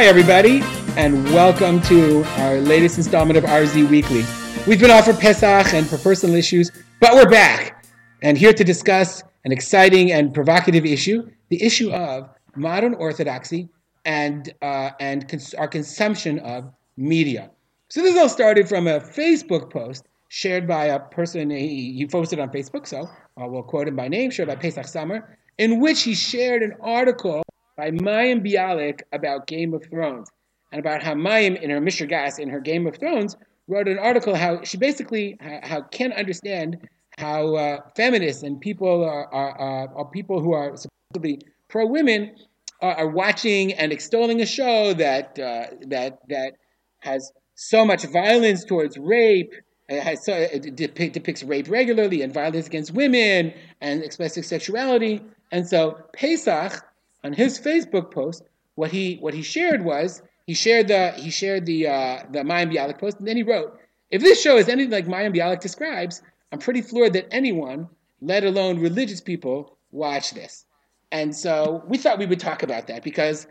[0.00, 0.62] Hi, everybody,
[0.96, 4.24] and welcome to our latest installment of RZ Weekly.
[4.66, 6.70] We've been off for Pesach and for personal issues,
[7.00, 7.84] but we're back
[8.22, 13.68] and here to discuss an exciting and provocative issue the issue of modern orthodoxy
[14.06, 17.50] and, uh, and cons- our consumption of media.
[17.88, 22.38] So, this all started from a Facebook post shared by a person he, he posted
[22.38, 26.04] on Facebook, so uh, we'll quote him by name, shared by Pesach Summer, in which
[26.04, 27.42] he shared an article
[27.76, 30.30] by Mayim Bialik about Game of Thrones
[30.72, 33.36] and about how Mayim, in her Mishragas, in her Game of Thrones,
[33.68, 39.04] wrote an article how she basically how, how can't understand how uh, feminists and people
[39.04, 42.34] are, are, are, people who are supposedly pro women
[42.80, 46.54] are, are, watching and extolling a show that uh, that that
[47.00, 49.52] has so much violence towards rape.
[49.88, 55.20] It, has so, it depicts rape regularly and violence against women and explicit sexuality.
[55.50, 56.80] And so Pesach
[57.24, 58.42] on his Facebook post,
[58.74, 62.74] what he what he shared was he shared the he shared the uh, the Mayim
[62.74, 63.78] Bialik post, and then he wrote,
[64.10, 67.88] "If this show is anything like Mayim Bialik describes, I'm pretty floored that anyone,
[68.20, 70.64] let alone religious people, watch this."
[71.12, 73.46] And so we thought we would talk about that because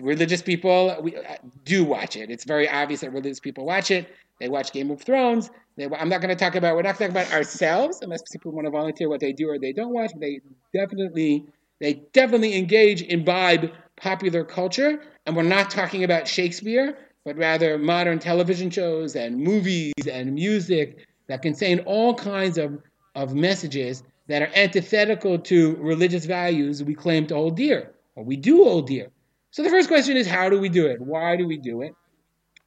[0.00, 2.30] religious people we, uh, do watch it.
[2.30, 4.08] It's very obvious that religious people watch it.
[4.40, 5.50] They watch Game of Thrones.
[5.76, 6.76] They, I'm not going to talk about.
[6.76, 9.72] We're not talking about ourselves, unless people want to volunteer what they do or they
[9.72, 10.10] don't watch.
[10.12, 10.40] But they
[10.74, 11.46] definitely
[11.80, 18.18] they definitely engage, imbibe popular culture, and we're not talking about Shakespeare, but rather modern
[18.18, 22.78] television shows and movies and music that contain all kinds of,
[23.14, 28.36] of messages that are antithetical to religious values we claim to hold dear, or we
[28.36, 29.10] do hold dear.
[29.50, 31.00] So the first question is, how do we do it?
[31.00, 31.94] Why do we do it?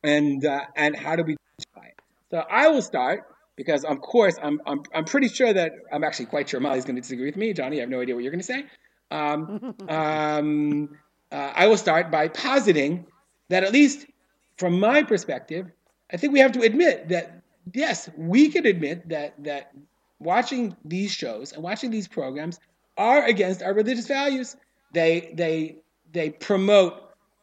[0.03, 1.99] And, uh, and how do we justify it?
[2.31, 3.23] So I will start
[3.55, 6.95] because, of course, I'm, I'm, I'm pretty sure that I'm actually quite sure Molly's going
[6.95, 7.53] to disagree with me.
[7.53, 8.65] Johnny, I have no idea what you're going to say.
[9.11, 10.89] Um, um,
[11.31, 13.05] uh, I will start by positing
[13.49, 14.05] that, at least
[14.57, 15.71] from my perspective,
[16.11, 17.41] I think we have to admit that
[17.73, 19.71] yes, we can admit that that
[20.19, 22.59] watching these shows and watching these programs
[22.97, 24.55] are against our religious values.
[24.93, 25.77] They they
[26.11, 26.93] they promote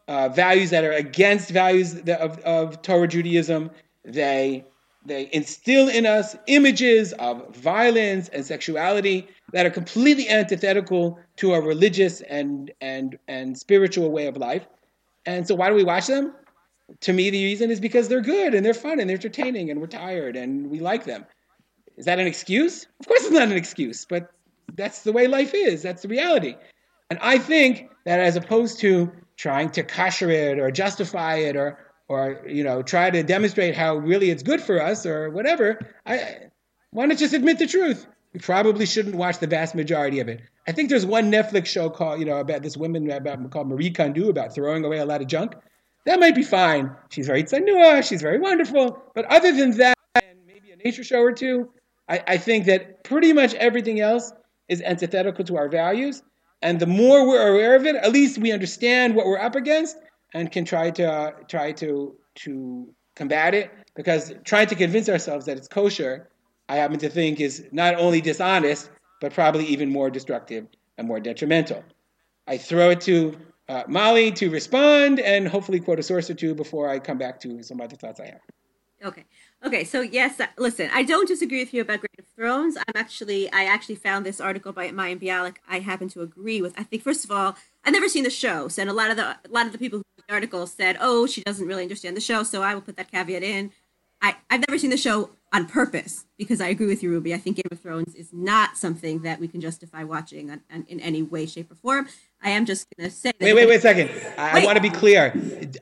[0.08, 3.70] uh, values that are against values of, of Torah Judaism.
[4.04, 4.64] They
[5.04, 11.60] they instill in us images of violence and sexuality that are completely antithetical to a
[11.60, 14.66] religious and and and spiritual way of life.
[15.24, 16.34] And so why do we watch them?
[17.00, 19.80] To me, the reason is because they're good and they're fun and they're entertaining and
[19.80, 21.26] we're tired and we like them.
[21.96, 22.86] Is that an excuse?
[23.00, 24.30] Of course, it's not an excuse, but
[24.74, 25.82] that's the way life is.
[25.82, 26.54] That's the reality.
[27.10, 31.78] And I think that as opposed to trying to kosher it or justify it or
[32.08, 36.50] or you know try to demonstrate how really it's good for us or whatever, I
[36.90, 38.06] why not just admit the truth?
[38.32, 40.42] We probably shouldn't watch the vast majority of it.
[40.68, 43.90] I think there's one Netflix show called, you know, about this woman about called Marie
[43.90, 45.54] Kondo about throwing away a lot of junk.
[46.06, 46.90] That might be fine.
[47.08, 49.02] She's very tsanua, she's very wonderful.
[49.14, 51.70] But other than that, and maybe a nature show or two,
[52.08, 54.32] I, I think that pretty much everything else
[54.68, 56.22] is antithetical to our values.
[56.62, 59.96] And the more we're aware of it, at least we understand what we're up against
[60.34, 63.70] and can try to uh, try to to combat it.
[63.94, 66.28] Because trying to convince ourselves that it's kosher
[66.68, 68.90] I happen to think is not only dishonest,
[69.20, 70.66] but probably even more destructive
[70.98, 71.84] and more detrimental.
[72.46, 73.36] I throw it to
[73.68, 77.40] uh, Molly to respond and hopefully quote a source or two before I come back
[77.40, 78.40] to some other thoughts I have.
[79.04, 79.24] Okay.
[79.64, 82.76] Okay, so yes, uh, listen, I don't disagree with you about Game of Thrones.
[82.76, 85.56] I'm actually, I actually found this article by Mayim Bialik.
[85.68, 86.74] I happen to agree with.
[86.78, 89.16] I think first of all, I've never seen the show, so and a lot of
[89.16, 92.16] the a lot of the people who the article said, "Oh, she doesn't really understand
[92.16, 93.72] the show," so I will put that caveat in.
[94.20, 97.32] I I've never seen the show on purpose because I agree with you, Ruby.
[97.32, 100.84] I think Game of Thrones is not something that we can justify watching on, on,
[100.88, 102.08] in any way, shape, or form.
[102.42, 103.32] I am just going to say.
[103.40, 104.10] wait, wait, wait a second.
[104.36, 105.32] I, I want to be clear.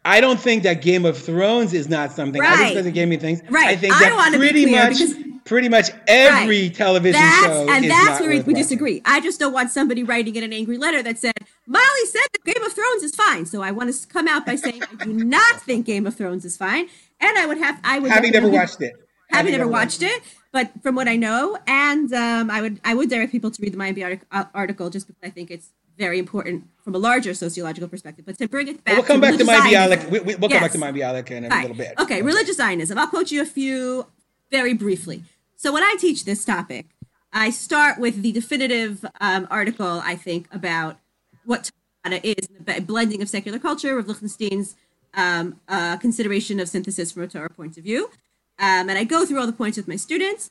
[0.04, 2.40] I don't think that Game of Thrones is not something.
[2.40, 2.72] Right.
[2.72, 3.42] I just Game of things.
[3.50, 3.68] Right.
[3.68, 4.98] I think that I pretty much.
[5.44, 6.74] Pretty much every right.
[6.74, 9.02] television that's, show, and that's where we, we disagree.
[9.04, 11.34] I just don't want somebody writing in an angry letter that said
[11.66, 13.44] Molly said that Game of Thrones is fine.
[13.44, 16.46] So I want to come out by saying I do not think Game of Thrones
[16.46, 16.88] is fine,
[17.20, 18.94] and I would have I would having never watched it
[19.42, 20.22] never watched it,
[20.52, 23.72] but from what I know, and um, I would I would direct people to read
[23.72, 27.88] the Mayim uh, article just because I think it's very important from a larger sociological
[27.88, 28.24] perspective.
[28.26, 30.10] But to bring it back, we'll come to back to Mayim Bialik.
[30.10, 30.52] We, will yes.
[30.52, 31.94] come back to Mayim Bialik in a little bit.
[31.98, 32.98] Okay, religious Zionism.
[32.98, 34.06] I'll quote you a few
[34.50, 35.24] very briefly.
[35.56, 36.86] So when I teach this topic,
[37.32, 40.98] I start with the definitive um, article I think about
[41.44, 41.70] what
[42.04, 44.76] Torah is, the blending of secular culture, Rav Lichtenstein's
[45.14, 48.10] um, uh, consideration of synthesis from a Torah point of view.
[48.58, 50.50] Um, and I go through all the points with my students,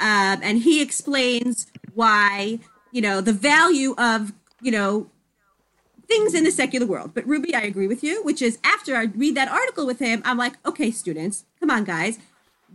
[0.00, 2.58] um, and he explains why
[2.90, 5.10] you know the value of you know
[6.06, 7.12] things in the secular world.
[7.14, 10.22] But Ruby, I agree with you, which is after I read that article with him,
[10.24, 12.18] I'm like, okay, students, come on, guys.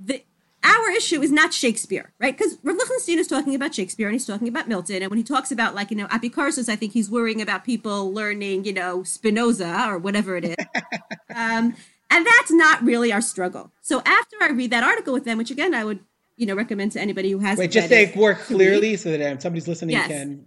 [0.05, 0.23] The,
[0.63, 2.37] our issue is not Shakespeare, right?
[2.37, 5.01] Because Rav Lichtenstein is talking about Shakespeare and he's talking about Milton.
[5.01, 8.11] And when he talks about, like, you know, Apicorsus, I think he's worrying about people
[8.13, 10.55] learning, you know, Spinoza or whatever it is.
[11.35, 11.75] um,
[12.09, 13.71] and that's not really our struggle.
[13.81, 15.99] So after I read that article with them, which again, I would,
[16.37, 17.57] you know, recommend to anybody who has.
[17.57, 20.07] Wait, just say more clearly so that somebody's listening Yes.
[20.07, 20.45] can.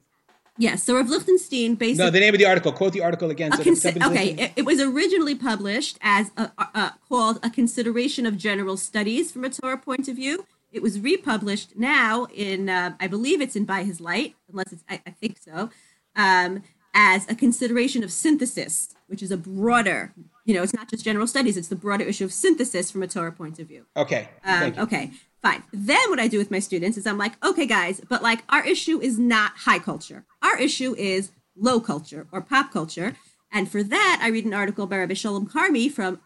[0.59, 0.83] Yes.
[0.83, 2.05] So Rav Lichtenstein basically.
[2.05, 2.73] No, the name of the article.
[2.73, 3.53] Quote the article again.
[3.53, 8.27] So consi- okay, it, it was originally published as a, a, a- called a consideration
[8.27, 10.45] of general studies from a Torah point of view.
[10.71, 14.85] It was republished now in, uh, I believe it's in By His Light, unless it's,
[14.89, 15.69] I, I think so,
[16.17, 16.63] um,
[16.95, 20.13] as a consideration of synthesis, which is a broader,
[20.45, 23.09] you know, it's not just general studies; it's the broader issue of synthesis from a
[23.09, 23.87] Torah point of view.
[23.97, 24.29] Okay.
[24.45, 25.11] Um, okay,
[25.41, 25.63] fine.
[25.73, 28.65] Then what I do with my students is I'm like, okay, guys, but like our
[28.67, 30.25] issue is not high culture.
[30.43, 33.17] Our issue is low culture or pop culture.
[33.53, 36.21] And for that, I read an article by Rabbi Shalom Carmy from,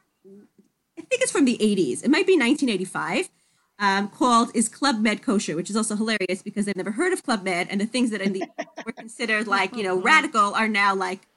[0.96, 2.04] I think it's from the 80s.
[2.04, 3.30] It might be 1985.
[3.78, 7.22] Um, called "Is Club Med Kosher," which is also hilarious because they've never heard of
[7.22, 8.42] Club Med, and the things that in the
[8.86, 11.28] were considered like you know radical are now like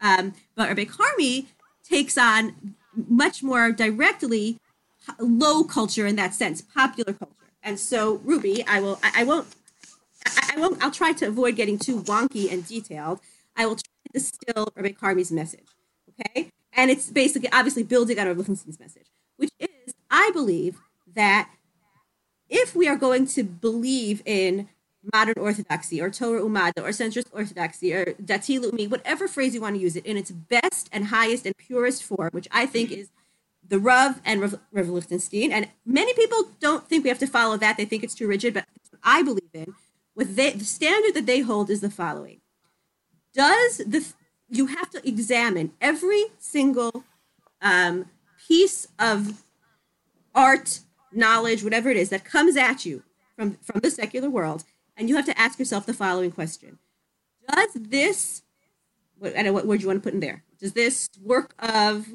[0.00, 1.46] um, but Rabbi Carmy
[1.88, 2.74] takes on
[3.08, 4.58] much more directly
[5.18, 7.32] low culture in that sense, popular culture.
[7.62, 9.46] And so, Ruby, I will, I, I won't,
[10.26, 13.20] I, I won't, I'll try to avoid getting too wonky and detailed.
[13.56, 15.66] I will try to distill Rabbi Carmy's message.
[16.10, 16.50] Okay.
[16.72, 19.06] And it's basically, obviously, building on Rabbi Lichtenstein's message,
[19.36, 20.78] which is, I believe
[21.14, 21.50] that
[22.48, 24.68] if we are going to believe in
[25.12, 29.76] modern orthodoxy or Torah Umada or centrist orthodoxy or Dati Leumi, whatever phrase you want
[29.76, 33.08] to use it, in its best and highest and purest form, which I think is
[33.68, 34.40] the Rav and
[34.72, 35.52] Rav, Lichtenstein.
[35.52, 37.76] And many people don't think we have to follow that.
[37.76, 38.64] They think it's too rigid, but
[39.02, 39.74] I believe in.
[40.14, 42.40] What they, the standard that they hold is the following.
[43.34, 44.06] Does the,
[44.48, 47.04] you have to examine every single
[47.60, 48.06] um,
[48.48, 49.44] piece of
[50.34, 50.80] art,
[51.12, 53.02] knowledge, whatever it is that comes at you
[53.36, 54.64] from, from the secular world,
[54.96, 56.78] and you have to ask yourself the following question:
[57.52, 58.42] Does this,
[59.18, 60.42] what, I don't know what word you want to put in there?
[60.58, 62.06] Does this work of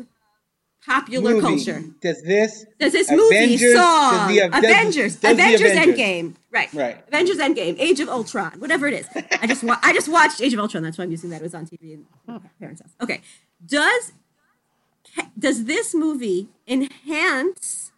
[0.85, 1.41] popular Movie.
[1.41, 1.83] culture?
[2.01, 2.65] Does this?
[2.79, 6.73] Does this movie, Avengers- song, does the- does- Avengers, does Avengers Avengers- Endgame, right?
[6.73, 7.03] Right.
[7.07, 9.07] Avengers Endgame, Age of Ultron, whatever it is.
[9.41, 10.81] I just wa- I just watched Age of Ultron.
[10.83, 11.41] That's why I'm using that.
[11.41, 12.91] It was on TV in my parents' house.
[13.01, 13.21] Okay.
[13.65, 14.13] Does
[15.37, 17.91] does this movie enhance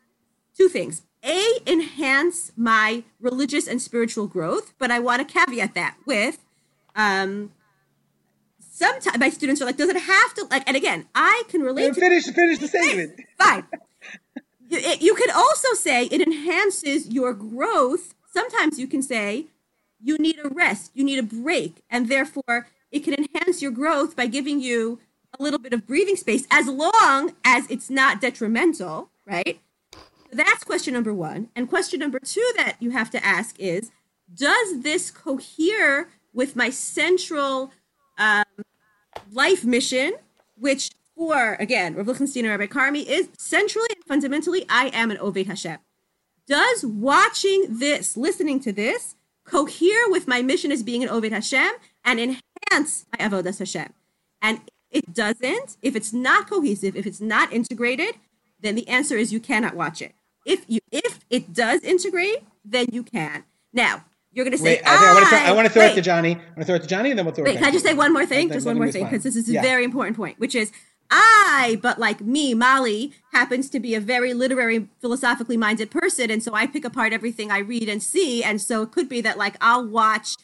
[0.58, 1.04] two things?
[1.26, 6.40] A, enhance my religious and spiritual growth, but I want to caveat that with
[6.96, 7.52] um,
[8.60, 10.64] sometimes my students are like, does it have to like?
[10.68, 12.26] And again, I can relate to Finish.
[12.26, 13.20] Finish the statement.
[13.38, 13.66] fine.
[14.70, 18.16] You, it- you could also say it enhances your growth.
[18.32, 19.46] Sometimes you can say
[20.04, 24.16] you need a rest, you need a break, and therefore it can enhance your growth
[24.16, 25.00] by giving you
[25.40, 29.60] a little bit of breathing space as long as it's not detrimental, right?
[30.34, 31.50] That's question number one.
[31.56, 33.92] And question number two that you have to ask is
[34.34, 37.72] Does this cohere with my central
[38.18, 38.46] um,
[39.32, 40.14] life mission,
[40.58, 45.18] which for, again, Rav Lichtenstein and Rabbi Carmy is centrally and fundamentally, I am an
[45.18, 45.78] Oved Hashem.
[46.48, 51.72] Does watching this, listening to this, cohere with my mission as being an Oved Hashem
[52.04, 53.94] and enhance my Avodas Hashem?
[54.42, 58.16] And if it doesn't, if it's not cohesive, if it's not integrated,
[58.60, 60.14] then the answer is you cannot watch it.
[60.46, 63.44] If you if it does integrate, then you can.
[63.72, 65.96] Now you're gonna say, Wait, I, I want to throw, I want to throw it
[65.96, 66.32] to Johnny.
[66.32, 67.48] I want to throw it to Johnny, and then we'll throw it.
[67.48, 68.50] Wait, back can I to just say one more thing?
[68.50, 69.62] Just one more thing, because this is a Yeah.
[69.62, 70.72] very important point, which is
[71.12, 76.32] I, but like me, Molly, happens to be a very literary, philosophically minded person.
[76.32, 78.44] And so I pick apart everything I read and see.
[78.44, 80.36] And so it could be that like I'll watch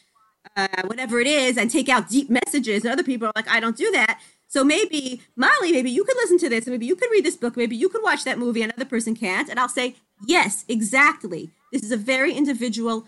[0.56, 2.84] uh, whatever it is and take out deep messages.
[2.84, 4.20] And other people are like, I don't do that.
[4.50, 6.66] So maybe, Molly, maybe you could listen to this.
[6.66, 7.56] and Maybe you could read this book.
[7.56, 8.62] Maybe you could watch that movie.
[8.62, 9.48] Another person can't.
[9.48, 9.94] And I'll say,
[10.26, 11.50] yes, exactly.
[11.72, 13.06] This is a very individual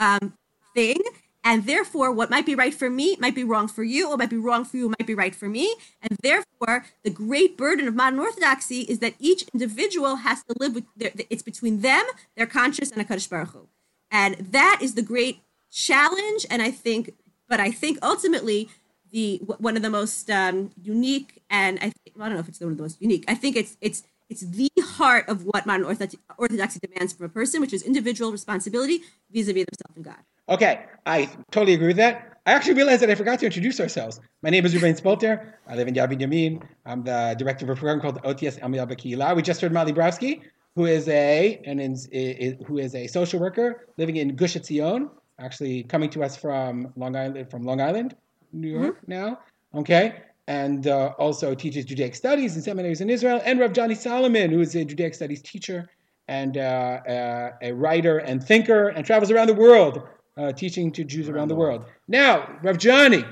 [0.00, 0.34] um,
[0.74, 1.00] thing.
[1.44, 4.08] And therefore, what might be right for me might be wrong for you.
[4.08, 5.76] What might be wrong for you might be right for me.
[6.02, 10.74] And therefore, the great burden of modern orthodoxy is that each individual has to live
[10.74, 12.04] with their, it's between them,
[12.36, 13.68] their conscience, and a Kadosh Baruch Hu.
[14.10, 16.46] And that is the great challenge.
[16.50, 17.14] And I think,
[17.48, 18.68] but I think ultimately,
[19.10, 21.92] the one of the most um, unique and I, I
[22.28, 23.24] don't know if it's one of the most unique.
[23.28, 27.28] I think it's it's it's the heart of what modern orthodoxy, orthodoxy demands from a
[27.28, 29.00] person, which is individual responsibility
[29.32, 30.22] vis-a-vis themselves and God.
[30.48, 32.38] Okay, I totally agree with that.
[32.46, 34.20] I actually realized that I forgot to introduce ourselves.
[34.42, 35.52] My name is Ruben Spolter.
[35.66, 36.62] I live in Yad Binyamin.
[36.86, 39.36] I'm the director of a program called OTS Amiyah Bakila.
[39.36, 40.42] We just heard Molly Browski,
[40.74, 45.10] who is a and is, is, who is a social worker living in Gush Etzion,
[45.38, 47.50] actually coming to us from Long Island.
[47.50, 48.16] From Long Island,
[48.52, 49.10] New York mm-hmm.
[49.10, 49.40] now.
[49.74, 53.40] Okay, and uh, also teaches Judaic studies in seminaries in Israel.
[53.44, 55.88] And Rav Johnny Solomon, who is a Judaic studies teacher
[56.26, 60.02] and uh, uh, a writer and thinker, and travels around the world
[60.36, 61.84] uh, teaching to Jews around the world.
[62.08, 63.24] Now, Rav Johnny,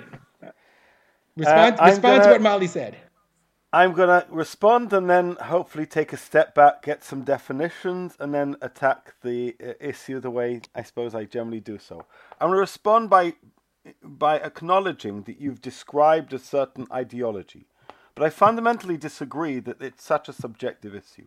[1.36, 2.96] respond, uh, respond gonna, to what Molly said.
[3.72, 8.32] I'm going to respond and then hopefully take a step back, get some definitions, and
[8.32, 12.04] then attack the uh, issue the way I suppose I generally do so.
[12.40, 13.34] I'm going to respond by
[14.02, 17.66] by acknowledging that you've described a certain ideology,
[18.14, 21.26] but I fundamentally disagree that it's such a subjective issue.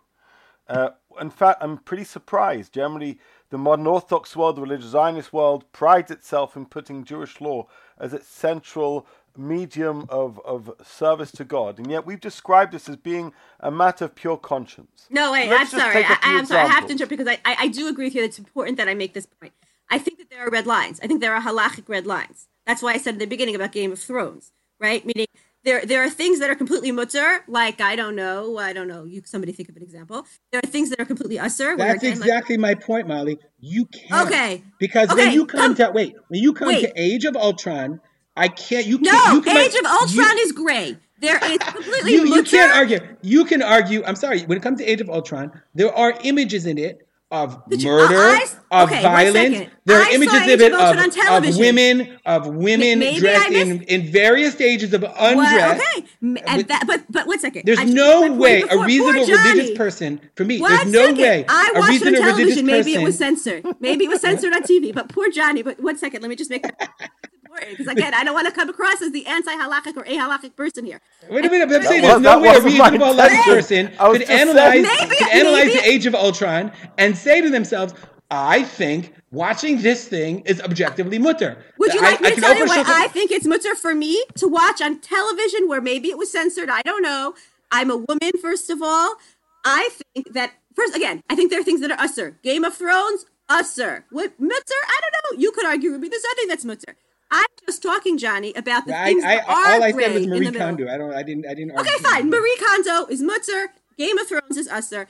[0.68, 2.74] Uh, in fact, I'm pretty surprised.
[2.74, 7.68] Generally, the modern Orthodox world, the religious Zionist world, prides itself in putting Jewish law
[7.98, 9.06] as its central
[9.38, 14.06] medium of, of service to God, and yet we've described this as being a matter
[14.06, 15.08] of pure conscience.
[15.10, 16.04] No, wait, I'm sorry.
[16.06, 16.62] I, am sorry.
[16.62, 18.24] I have to interrupt because I, I, I do agree with you.
[18.24, 19.54] It's important that I make this point.
[19.90, 21.00] I think that there are red lines.
[21.04, 22.48] I think there are halachic red lines.
[22.66, 25.06] That's why I said at the beginning about Game of Thrones, right?
[25.06, 25.28] Meaning
[25.64, 29.04] there there are things that are completely mutter, like I don't know, I don't know.
[29.04, 30.26] You somebody think of an example.
[30.52, 31.78] There are things that are completely usser.
[31.78, 33.38] That's again, exactly like, my point, Molly.
[33.60, 34.28] You can't.
[34.28, 34.64] Okay.
[34.80, 35.26] Because okay.
[35.26, 36.82] when you come, come to wait, when you come wait.
[36.82, 38.02] to Age of Ultron,
[38.36, 38.86] I can't.
[38.86, 39.28] You can't.
[39.28, 40.98] No, you can, Age of Ultron you, is gray.
[41.20, 42.14] There is completely.
[42.14, 43.00] you, you can't argue.
[43.22, 44.04] You can argue.
[44.04, 44.42] I'm sorry.
[44.42, 48.14] When it comes to Age of Ultron, there are images in it of Did murder,
[48.14, 49.70] you, uh, of violence.
[49.86, 54.12] There are I images of it of, of, women, of women Maybe dressed in, in
[54.12, 55.18] various stages of undress.
[55.38, 57.64] Well, okay, and that, but but one second.
[57.66, 60.60] There's I no way before, a reasonable religious person for me.
[60.60, 61.18] One there's no second.
[61.18, 62.66] way I watched it on television.
[62.66, 63.66] Maybe it was censored.
[63.80, 64.94] Maybe it was censored on TV.
[64.94, 65.64] But poor Johnny.
[65.64, 66.22] But one second.
[66.22, 66.66] Let me just make
[67.52, 70.56] that important because again, I don't want to come across as the anti-halachic or a-halachic
[70.56, 71.02] person here.
[71.30, 75.16] Wait a minute, I'm saying there's no way a reasonable halachic person could analyze maybe,
[75.16, 75.80] could analyze maybe.
[75.80, 77.94] the Age of Ultron and say to themselves,
[78.30, 81.64] "I think." Watching this thing is objectively mutter.
[81.78, 84.22] Would you like I, me to tell you what I think it's mutter for me
[84.36, 86.70] to watch on television where maybe it was censored?
[86.70, 87.34] I don't know.
[87.72, 89.16] I'm a woman, first of all.
[89.64, 92.42] I think that first again, I think there are things that are usser.
[92.42, 94.04] Game of Thrones, usser.
[94.10, 94.82] What mutter?
[94.86, 95.42] I don't know.
[95.42, 96.10] You could argue with me.
[96.10, 96.98] There's nothing that's mutter.
[97.32, 100.28] I'm just talking, Johnny, about the things I, that I, are all I said was
[100.28, 100.90] Marie Kondo.
[100.90, 101.14] I don't.
[101.14, 101.48] I didn't.
[101.48, 101.78] I didn't.
[101.80, 102.30] Okay, fine.
[102.30, 103.68] Marie Kondo is Mutzer.
[103.98, 105.08] Game of Thrones is Usser.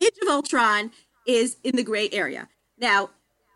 [0.00, 0.92] Age of Ultron
[1.26, 2.48] is in the gray area.
[2.78, 3.10] Now,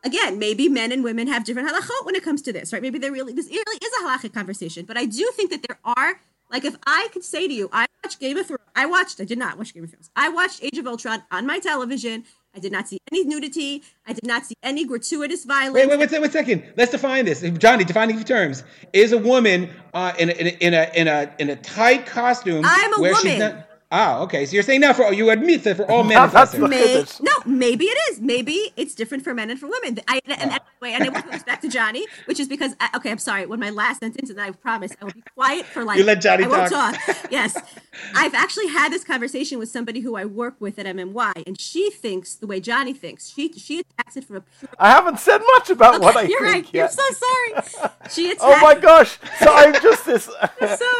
[0.04, 2.82] again, maybe men and women have different halachot when it comes to this, right?
[2.82, 5.78] Maybe there really this really is a halachic conversation, but I do think that there
[5.84, 6.20] are.
[6.50, 8.62] Like, if I could say to you, I watched Game of Thrones.
[8.74, 9.20] I watched.
[9.20, 10.10] I did not watch Game of Thrones.
[10.16, 12.24] I watched Age of Ultron on my television.
[12.54, 13.82] I did not see any nudity.
[14.06, 15.74] I did not see any gratuitous violence.
[15.74, 16.64] Wait, wait, wait, wait a second.
[16.76, 17.42] Let's define this.
[17.58, 18.64] Johnny, defining terms.
[18.92, 22.06] Is a woman uh, in, a, in, a, in a in a in a tight
[22.06, 22.64] costume?
[22.64, 23.64] I'm a woman.
[23.92, 24.46] Ah, okay.
[24.46, 26.30] So you're saying now for you admit that for all men.
[26.30, 28.20] That's May, no, maybe it is.
[28.20, 29.98] Maybe it's different for men and for women.
[30.06, 33.10] I, and, and anyway, and it goes back to Johnny, which is because I, okay,
[33.10, 33.46] I'm sorry.
[33.46, 36.20] When my last sentence, and I promise I will be quiet for like you let
[36.20, 36.94] Johnny I won't talk.
[37.04, 37.16] talk.
[37.30, 37.56] Yes,
[38.14, 41.90] I've actually had this conversation with somebody who I work with at MMY, and she
[41.90, 43.28] thinks the way Johnny thinks.
[43.28, 44.70] She she attacks it from a pure.
[44.78, 46.66] I haven't said much about okay, what I you're think.
[46.66, 46.74] Right.
[46.74, 46.74] Yet.
[46.74, 47.90] You're so sorry.
[48.10, 48.42] She attacks.
[48.44, 49.18] Oh my gosh!
[49.40, 50.30] So I'm just this.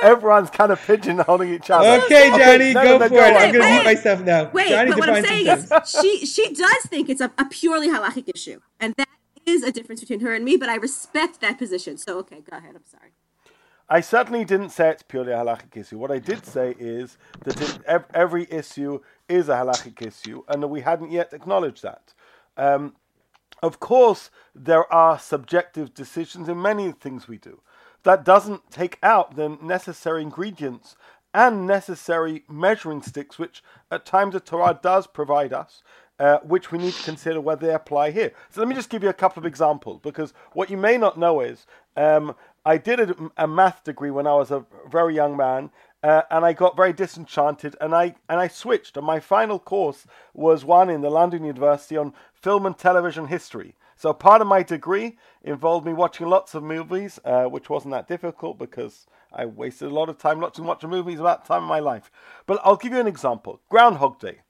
[0.03, 2.05] everyone's kind of pigeonholing each other.
[2.05, 4.51] Okay, Johnny, okay, go for it going to mute myself now.
[4.53, 7.89] Wait, Johnny but what I'm saying is, she she does think it's a, a purely
[7.89, 9.09] halachic issue, and that
[9.47, 10.57] is a difference between her and me.
[10.57, 11.99] But I respect that position.
[11.99, 12.75] So okay, go ahead.
[12.75, 13.13] I'm sorry.
[13.93, 15.99] I certainly didn't say it's purely a halachic issue.
[15.99, 20.69] What I did say is that it, every issue is a halachic issue, and that
[20.69, 22.15] we hadn't yet acknowledged that.
[22.57, 22.95] Um,
[23.63, 27.61] of course, there are subjective decisions in many things we do.
[28.05, 30.97] That doesn't take out the necessary ingredients
[31.33, 35.83] and necessary measuring sticks, which at times the Torah does provide us,
[36.19, 38.33] uh, which we need to consider whether they apply here.
[38.51, 41.19] So let me just give you a couple of examples, because what you may not
[41.19, 42.35] know is um,
[42.65, 45.71] I did a, a, math degree when I was a very young man,
[46.03, 48.97] uh, and I got very disenchanted, and I and I switched.
[48.97, 53.77] And my final course was one in the London University on film and television history.
[53.97, 58.09] So part of my degree involved me watching lots of movies, uh, which wasn't that
[58.09, 61.79] difficult because I wasted a lot of time watching watching movies about time in my
[61.79, 62.11] life.
[62.47, 63.61] But I'll give you an example.
[63.69, 64.41] Groundhog Day.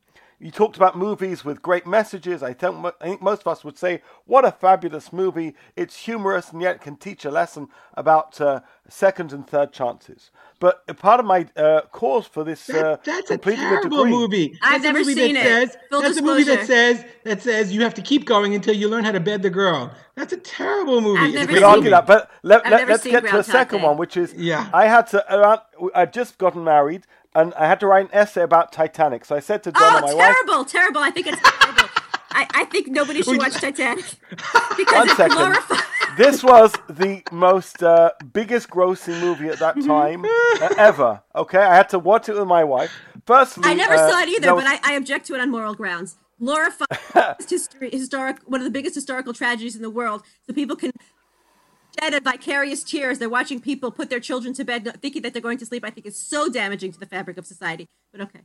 [0.43, 2.43] You talked about movies with great messages.
[2.43, 5.55] I think, I think most of us would say, what a fabulous movie.
[5.77, 10.31] It's humorous and yet can teach a lesson about uh, second and third chances.
[10.59, 14.59] But part of my uh, course for this that, uh, that's a terrible degree, movie.
[14.63, 15.43] I've that's never seen it.
[15.43, 16.33] Says, Full that's disclosure.
[16.33, 19.13] a movie that says that says you have to keep going until you learn how
[19.13, 19.91] to bed the girl.
[20.17, 21.21] That's a terrible movie.
[21.21, 23.97] I've never we could argue that, but let, let, us get to the second one,
[23.97, 24.69] which is yeah.
[24.73, 25.61] I had to around.
[25.95, 29.25] I'd just gotten married, and I had to write an essay about Titanic.
[29.25, 31.01] So I said to Donna, oh, my terrible, wife, terrible, terrible.
[31.01, 31.89] I think it's terrible.
[32.33, 34.05] I, I think nobody should watch Titanic
[34.77, 35.81] because it glorifies
[36.17, 41.23] this was the most uh, biggest grossing movie at that time uh, ever.
[41.35, 42.91] Okay, I had to watch it with my wife.
[43.27, 45.41] Firstly, I never uh, saw it either, there was- but I, I object to it
[45.41, 46.17] on moral grounds.
[46.39, 46.87] Glorify
[47.49, 50.91] history, historic, one of the biggest historical tragedies in the world, so people can
[51.99, 53.19] shed a vicarious tears.
[53.19, 55.85] They're watching people put their children to bed, thinking that they're going to sleep.
[55.85, 57.87] I think is so damaging to the fabric of society.
[58.13, 58.41] But okay,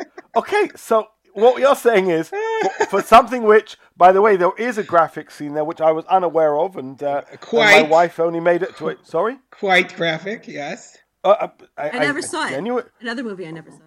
[0.36, 4.78] Okay, so what you're saying is for, for something which, by the way, there is
[4.78, 8.40] a graphic scene there which I was unaware of, and, uh, and my wife only
[8.40, 9.06] made it to it.
[9.06, 10.96] Sorry, Quite graphic, yes.
[11.24, 12.50] uh, uh, I, I never saw it.
[12.50, 13.78] genuine- Another movie I never saw.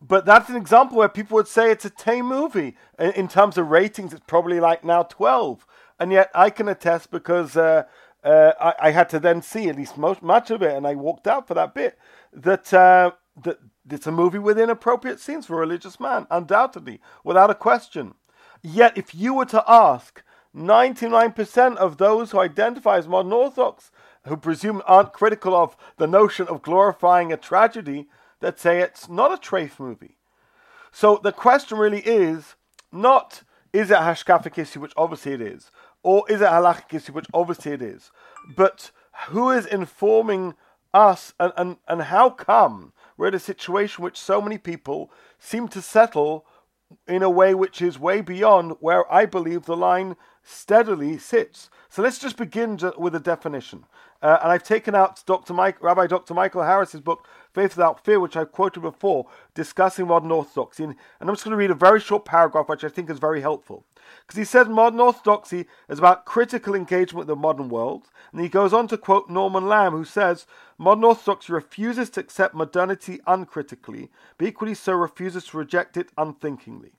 [0.00, 2.76] But that's an example where people would say it's a tame movie.
[2.98, 5.66] In, in terms of ratings, it's probably like now 12.
[5.98, 7.82] And yet I can attest because uh,
[8.24, 10.94] uh, I, I had to then see at least most much of it, and I
[10.94, 11.98] walked out for that bit,
[12.32, 13.12] that, uh,
[13.44, 13.58] that
[13.88, 18.14] it's a movie with inappropriate scenes for a religious man, undoubtedly, without a question.
[18.62, 20.22] Yet if you were to ask
[20.54, 23.90] 99% of those who identify as modern Orthodox,
[24.26, 28.08] who presume aren't critical of the notion of glorifying a tragedy,
[28.40, 30.16] that say it's not a trafe movie.
[30.90, 32.56] So the question really is
[32.92, 35.70] not is it a hashkafic issue, which obviously it is,
[36.02, 38.10] or is it halachic issue, which obviously it is,
[38.56, 38.90] but
[39.28, 40.54] who is informing
[40.94, 45.68] us and, and, and how come we're in a situation which so many people seem
[45.68, 46.46] to settle
[47.06, 50.16] in a way which is way beyond where I believe the line
[50.48, 51.68] steadily sits.
[51.90, 53.84] So let's just begin with a definition.
[54.20, 55.54] Uh, and I've taken out Dr.
[55.54, 56.34] Mike, Rabbi Dr.
[56.34, 60.84] Michael Harris's book, Faith Without Fear, which I've quoted before, discussing modern orthodoxy.
[60.84, 63.18] And, and I'm just going to read a very short paragraph, which I think is
[63.18, 63.84] very helpful.
[64.26, 68.08] Because he says modern orthodoxy is about critical engagement with the modern world.
[68.32, 70.46] And he goes on to quote Norman Lamm, who says
[70.78, 76.92] modern orthodoxy refuses to accept modernity uncritically, but equally so refuses to reject it unthinkingly.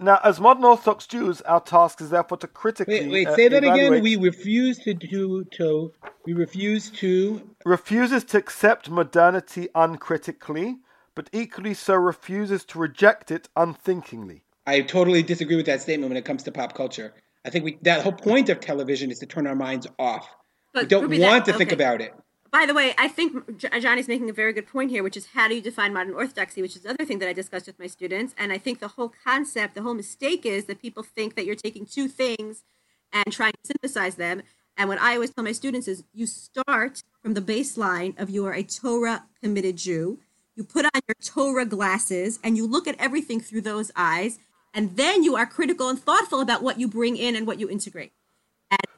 [0.00, 3.48] Now, as modern Orthodox Jews, our task is therefore to critically Wait, wait, uh, say
[3.48, 4.00] that again.
[4.00, 5.92] We refuse to do to
[6.24, 10.76] we refuse to refuses to accept modernity uncritically,
[11.16, 14.44] but equally so refuses to reject it unthinkingly.
[14.66, 17.14] I totally disagree with that statement when it comes to pop culture.
[17.44, 20.28] I think we that whole point of television is to turn our minds off.
[20.74, 22.14] we don't Ruby, want that- to think about it.
[22.50, 25.48] By the way, I think Johnny's making a very good point here, which is how
[25.48, 27.86] do you define modern orthodoxy, which is the other thing that I discussed with my
[27.86, 28.34] students.
[28.38, 31.54] And I think the whole concept, the whole mistake is that people think that you're
[31.54, 32.64] taking two things
[33.12, 34.42] and trying to synthesize them.
[34.78, 38.46] And what I always tell my students is you start from the baseline of you
[38.46, 40.18] are a Torah committed Jew.
[40.54, 44.38] You put on your Torah glasses and you look at everything through those eyes.
[44.72, 47.68] And then you are critical and thoughtful about what you bring in and what you
[47.68, 48.12] integrate.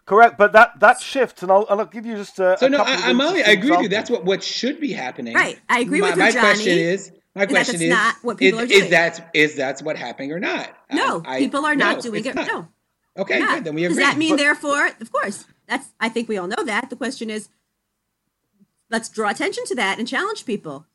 [0.06, 2.56] Correct, but that that shifts, and I'll, and I'll give you just a.
[2.58, 3.88] So a no, couple I, I'm only, I interesting agree with you.
[3.88, 5.34] That's what what should be happening.
[5.34, 5.56] Right.
[5.68, 8.36] I agree my, with you, My question is, my that question that's is, not what
[8.38, 8.84] people is, are doing.
[8.84, 10.68] is that is that's what happening or not?
[10.92, 12.34] No, I- I- people are not no, doing it.
[12.34, 12.46] not.
[12.48, 12.68] No.
[13.18, 13.62] Okay, good.
[13.62, 13.96] Then we agree.
[13.96, 15.88] Does that mean, But- therefore, of course, that's.
[16.00, 16.90] I think we all know that.
[16.90, 17.48] The question is,
[18.90, 20.86] let's draw attention to that and challenge people to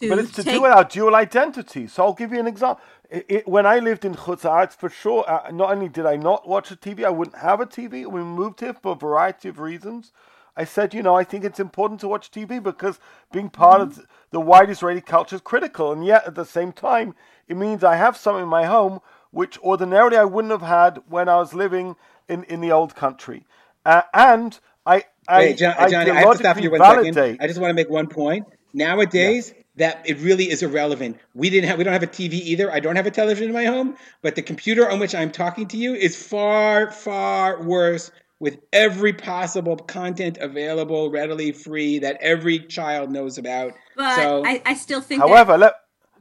[0.00, 0.54] But it's to take.
[0.54, 1.86] do with our dual identity.
[1.86, 2.82] So I'll give you an example.
[3.10, 6.16] It, it, when I lived in Chutz La'aretz, for sure, uh, not only did I
[6.16, 8.06] not watch a TV, I wouldn't have a TV.
[8.06, 10.12] We moved here for a variety of reasons.
[10.56, 12.98] I said, you know, I think it's important to watch TV because
[13.32, 15.92] being part of the wide Israeli culture is critical.
[15.92, 17.14] And yet, at the same time,
[17.48, 19.00] it means I have some in my home
[19.30, 21.96] which ordinarily I wouldn't have had when I was living
[22.28, 23.46] in, in the old country.
[23.84, 27.14] Uh, and I, I, Wait, John, I Johnny, I have to stop you one validate.
[27.14, 27.38] second.
[27.40, 28.46] I just want to make one point.
[28.72, 31.18] Nowadays, that it really is irrelevant.
[31.34, 32.70] We didn't have, we don't have a TV either.
[32.70, 35.66] I don't have a television in my home, but the computer on which I'm talking
[35.68, 42.58] to you is far, far worse with every possible content available, readily free that every
[42.58, 43.74] child knows about.
[43.96, 45.22] but so, I, I still think.
[45.22, 45.74] However, let,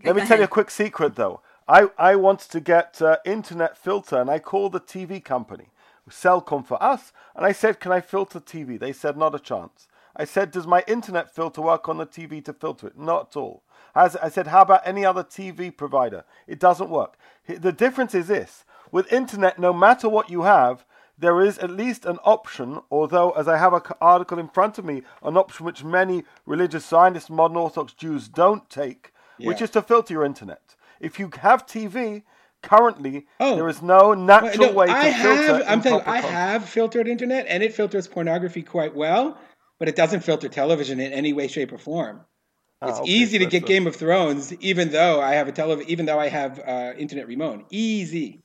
[0.03, 1.41] let me go tell you a quick secret though.
[1.67, 5.69] I, I wanted to get uh, internet filter and I called the TV company,
[6.09, 8.79] Cellcom for us, and I said, Can I filter TV?
[8.79, 9.87] They said, Not a chance.
[10.15, 12.97] I said, Does my internet filter work on the TV to filter it?
[12.97, 13.63] Not at all.
[13.95, 16.23] As I said, How about any other TV provider?
[16.47, 17.17] It doesn't work.
[17.47, 20.85] The difference is this with internet, no matter what you have,
[21.17, 24.85] there is at least an option, although, as I have an article in front of
[24.85, 29.81] me, an option which many religious Zionist modern Orthodox Jews don't take, which is to
[29.81, 30.75] filter your internet.
[30.99, 32.23] If you have TV,
[32.61, 33.55] currently, Oh.
[33.55, 35.53] there is no natural no, way to I filter.
[35.57, 35.63] have.
[35.67, 39.37] I'm telling you, I have filtered internet, and it filters pornography quite well,
[39.79, 42.21] but it doesn't filter television in any way, shape, or form.
[42.81, 45.47] Ah, It's okay, easy to so get a- Game of Thrones, even though I have
[45.47, 47.65] a television, even though I have uh, internet remote.
[47.71, 48.43] Easy.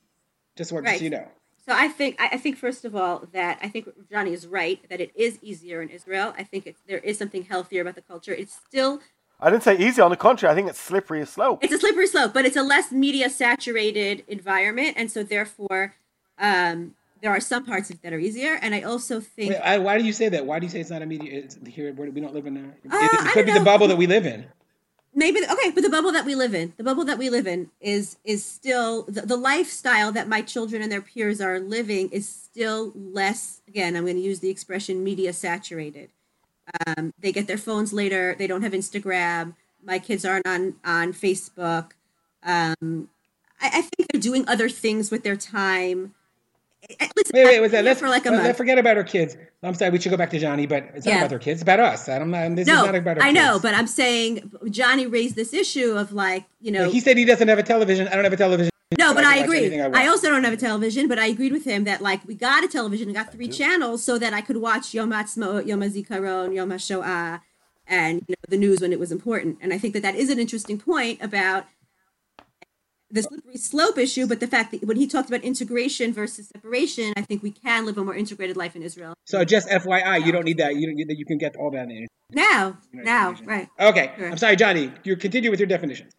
[0.55, 0.97] Just want Right.
[0.97, 1.27] to you know.
[1.65, 4.79] So I think I I think first of all that I think Johnny is right
[4.89, 6.33] that it is easier in Israel.
[6.37, 8.33] I think it's, there is something healthier about the culture.
[8.33, 9.01] It's still
[9.39, 9.99] I didn't say easy.
[10.01, 11.61] On the contrary, I think it's slippery as slope.
[11.63, 15.95] it's a slippery slope, but it's a less media saturated environment, and so therefore,
[16.39, 19.53] um, there are some parts of it that are easier, and I also think.
[19.53, 20.45] Wait, I, why do you say that?
[20.45, 21.45] Why do you say it's not immediate?
[21.45, 22.55] It's here where we don't live in.
[22.55, 24.45] A, Uh, it, it could be don't the bubble that we live in.
[25.15, 27.71] maybe okay but the bubble that we live in the bubble that we live in
[27.79, 32.27] is is still the, the lifestyle that my children and their peers are living is
[32.27, 36.09] still less again i'm going to use the expression media saturated
[36.85, 39.55] um, they get their phones later they don't have instagram
[39.91, 41.91] my kids aren't on on facebook
[42.43, 43.09] um,
[43.61, 46.13] I, I think they're doing other things with their time
[46.89, 47.83] Eh, eh, listen, Wait, wait, was that?
[47.83, 49.37] Let's, for like a let- month forget about our kids.
[49.63, 51.17] I'm sorry, we should go back to Johnny, but it's not Yeah.
[51.19, 51.61] about their kids.
[51.61, 52.07] It's about us.
[52.07, 52.53] I don't know.
[52.53, 53.25] This no is not about our kids.
[53.25, 53.61] i know kids.
[53.63, 57.25] but i'm saying johnny raised this issue of like you know Like, he said he
[57.25, 58.07] doesn't have a television.
[58.07, 58.69] I don't have a television.
[58.99, 59.59] No, but can I agree.
[59.65, 62.35] anything I, also don't have a television, but I agreed with him that like we
[62.35, 65.81] got a television and got three channels so that I could watch Yom Ha'atzmaut, Yom
[65.81, 67.41] HaZikaron, Yom HaShoah,
[67.87, 69.57] and you know, the news when it was important.
[69.59, 71.65] And I think that that is an interesting point about
[73.15, 77.13] the slippery slope issue, but the fact that when he talked about integration versus separation,
[77.17, 79.13] I think we can live a more integrated life in Israel.
[79.25, 80.75] So just FYI, you don't need that.
[80.75, 82.07] You don't, you, you can get all that in.
[82.31, 83.67] Now, now, right.
[83.79, 84.29] Okay, Sure.
[84.31, 84.91] I'm sorry, Johnny.
[85.03, 86.13] You continue with your definitions.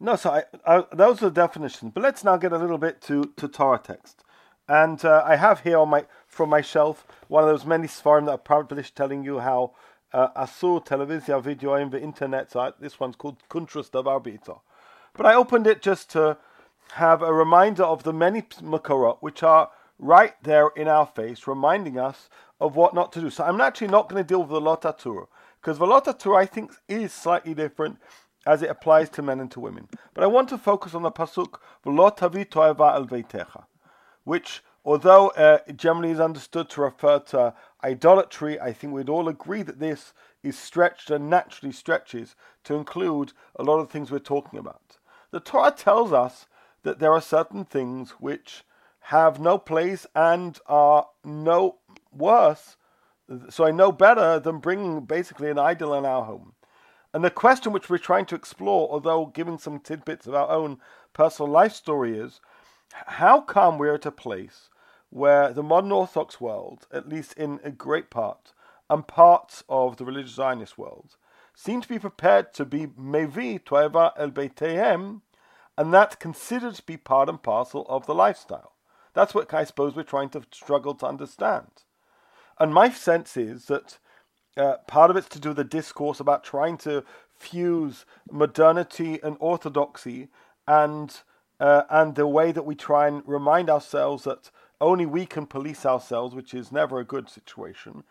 [0.00, 1.92] No, so I, I, those are the definitions.
[1.94, 4.24] But let's now get a little bit to, to Torah text.
[4.68, 8.26] And uh, I have here on my from my shelf one of those many svarim
[8.26, 9.72] that are published telling you how
[10.12, 12.78] uh, asur televizia video in the internet site.
[12.80, 14.60] This one's called Kuntrus Davar B'Ito.
[15.18, 16.38] But I opened it just to
[16.92, 21.98] have a reminder of the many makorot which are right there in our face, reminding
[21.98, 23.28] us of what not to do.
[23.28, 25.26] So I'm actually not going to deal with the Lo Taturu
[25.60, 27.98] because the Lo Taturu I think is slightly different
[28.46, 29.88] as it applies to men and to women.
[30.14, 33.64] But I want to focus on the pasuk "V'lo tavi to'eva el veitecha,"
[34.22, 39.64] which, although uh, generally is understood to refer to idolatry, I think we'd all agree
[39.64, 44.60] that this is stretched and naturally stretches to include a lot of things we're talking
[44.60, 44.87] about.
[45.30, 46.46] The Torah tells us
[46.82, 48.64] that there are certain things which
[49.00, 51.78] have no place and are no
[52.12, 52.76] worse,
[53.50, 56.54] so I know better than bringing basically an idol in our home.
[57.12, 60.78] And the question which we're trying to explore, although giving some tidbits of our own
[61.12, 62.40] personal life story, is
[62.92, 64.68] how come we're at a place
[65.10, 68.52] where the modern Orthodox world, at least in a great part,
[68.90, 71.16] and parts of the religious Zionist world,
[71.58, 75.22] seem to be prepared to be mevi toeva el beitehem,
[75.76, 78.74] and that's considered to be part and parcel of the lifestyle.
[79.12, 81.66] That's what I suppose we're trying to struggle to understand.
[82.60, 83.98] And my sense is that
[84.56, 87.02] uh, part of it's to do with the discourse about trying to
[87.34, 90.28] fuse modernity and orthodoxy
[90.68, 91.22] and
[91.58, 95.84] uh, and the way that we try and remind ourselves that only we can police
[95.84, 98.04] ourselves, which is never a good situation,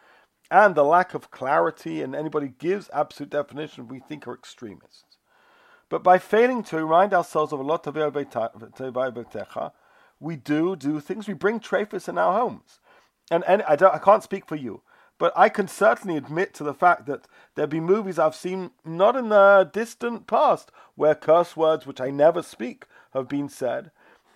[0.50, 5.18] and the lack of clarity and anybody gives absolute definition we think are extremists.
[5.90, 7.96] But by failing to remind ourselves of a lot of
[10.20, 11.28] we do do things.
[11.28, 12.80] We bring trefus in our homes,
[13.32, 14.82] and and I I can't speak for you,
[15.18, 19.16] but I can certainly admit to the fact that there be movies I've seen not
[19.16, 23.92] in the distant past where curse words, which I never speak, have been said.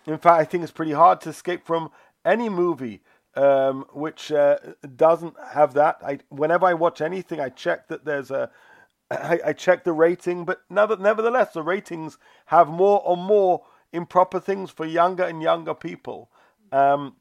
[0.06, 1.92] In fact, I think it's pretty hard to escape from
[2.24, 3.02] any movie
[3.36, 4.58] um, which uh,
[4.96, 5.98] doesn't have that.
[6.06, 8.50] I whenever I watch anything, I check that there's a
[9.12, 13.64] I, I check the rating, but nevertheless, the ratings have more and more
[13.94, 16.30] improper things for younger and younger people.
[16.72, 17.16] Um,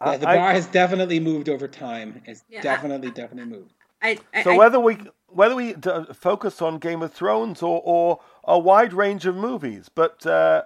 [0.00, 2.22] Yeah, the I- bar has definitely moved over time.
[2.26, 3.72] It's Yeah, definitely, definitely moved.
[4.02, 7.82] I, I, so I- whether we whether we d- focus on Game of Thrones or,
[7.84, 10.62] or a wide range of movies, but uh,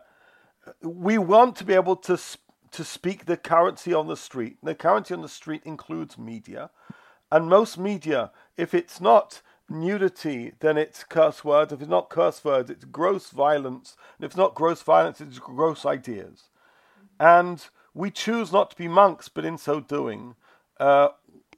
[0.83, 4.59] we want to be able to sp- to speak the currency on the street.
[4.63, 6.71] The currency on the street includes media,
[7.31, 11.73] and most media, if it's not nudity, then it's curse words.
[11.73, 13.97] If it's not curse words, it's gross violence.
[14.17, 16.45] And if it's not gross violence, it's gross ideas.
[17.21, 20.37] And we choose not to be monks, but in so doing,
[20.81, 21.09] uh,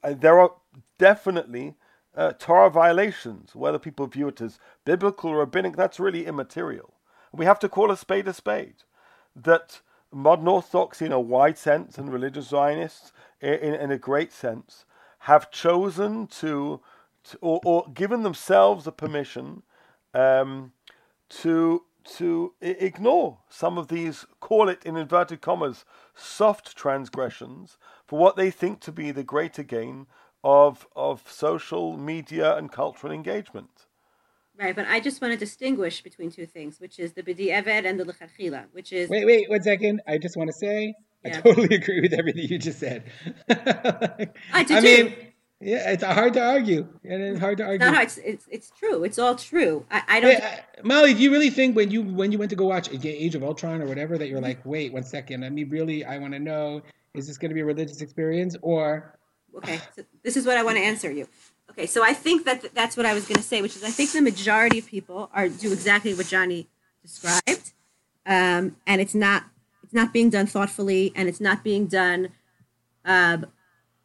[0.03, 0.51] there are
[0.97, 1.75] definitely
[2.15, 3.55] uh, Torah violations.
[3.55, 6.93] Whether people view it as biblical or rabbinic, that's really immaterial.
[7.31, 8.83] We have to call a spade a spade.
[9.35, 9.79] That
[10.11, 14.85] modern Orthodoxy, in a wide sense, and religious Zionists, in, in a great sense,
[15.19, 16.81] have chosen to,
[17.23, 19.63] to or, or given themselves a permission
[20.13, 20.73] um,
[21.29, 28.35] to to ignore some of these, call it in inverted commas, soft transgressions for what
[28.35, 30.07] they think to be the greater gain
[30.43, 33.85] of of social media and cultural engagement.
[34.57, 37.85] Right, but I just want to distinguish between two things, which is the bidi eved
[37.85, 40.01] and the lechatchila, which is Wait, wait, one second.
[40.07, 40.93] I just want to say
[41.25, 43.03] I totally agree with everything you just said.
[43.49, 45.15] I do I mean, too.
[45.61, 47.79] yeah, it's hard to argue, and it's hard to argue.
[47.79, 48.07] not hard.
[48.07, 49.03] It's, it's it's true.
[49.03, 49.85] It's all true.
[49.91, 50.29] I, I don't.
[50.29, 52.89] Wait, uh, Molly, do you really think when you when you went to go watch
[52.91, 56.17] Age of Ultron or whatever that you're like, wait one second, I mean, really, I
[56.17, 56.81] want to know
[57.13, 59.17] Is this going to be a religious experience or?
[59.55, 61.27] Okay, so this is what I want to answer you.
[61.71, 63.91] Okay, so I think that that's what I was going to say, which is I
[63.91, 66.67] think the majority of people are do exactly what Johnny
[67.01, 67.71] described,
[68.25, 69.45] um, and it's not
[69.81, 72.29] it's not being done thoughtfully, and it's not being done
[73.05, 73.45] um,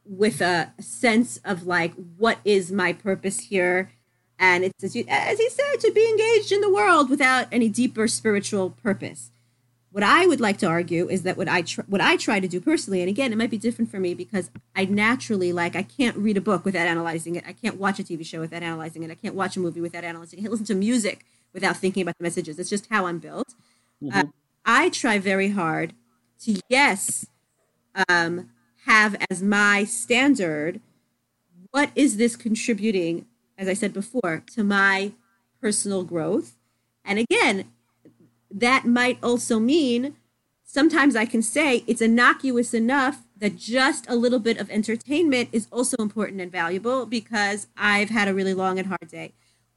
[0.04, 3.90] with a sense of like what is my purpose here,
[4.38, 7.68] and it's as, you, as he said to be engaged in the world without any
[7.68, 9.32] deeper spiritual purpose.
[9.96, 12.46] What I would like to argue is that what I tr- what I try to
[12.46, 15.84] do personally, and again, it might be different for me because I naturally like I
[15.84, 17.44] can't read a book without analyzing it.
[17.46, 19.10] I can't watch a TV show without analyzing it.
[19.10, 20.40] I can't watch a movie without analyzing it.
[20.40, 22.58] I can't listen to music without thinking about the messages.
[22.58, 23.54] It's just how I'm built.
[24.02, 24.18] Mm-hmm.
[24.18, 24.24] Uh,
[24.66, 25.94] I try very hard
[26.40, 27.24] to yes
[28.06, 28.50] um,
[28.84, 30.82] have as my standard
[31.70, 33.24] what is this contributing,
[33.56, 35.12] as I said before, to my
[35.58, 36.58] personal growth.
[37.02, 37.72] And again,
[38.50, 40.16] that might also mean
[40.64, 45.68] sometimes I can say it's innocuous enough that just a little bit of entertainment is
[45.70, 49.32] also important and valuable because I've had a really long and hard day.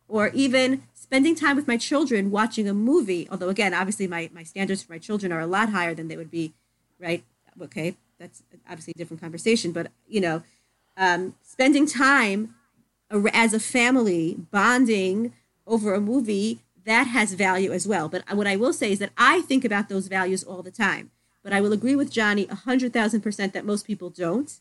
[0.08, 4.44] Or even spending time with my children watching a movie, although again, obviously my, my
[4.44, 6.54] standards for my children are a lot higher than they would be,
[7.00, 7.24] right?
[7.62, 10.42] Okay, that's obviously a different conversation, but you know,
[10.98, 12.56] um, spending time
[13.34, 15.34] as a family bonding
[15.66, 18.10] over a movie that has value as well.
[18.10, 21.12] But what I will say is that I think about those values all the time.
[21.44, 24.52] But I will agree with Johnny 100,000% that most people don't,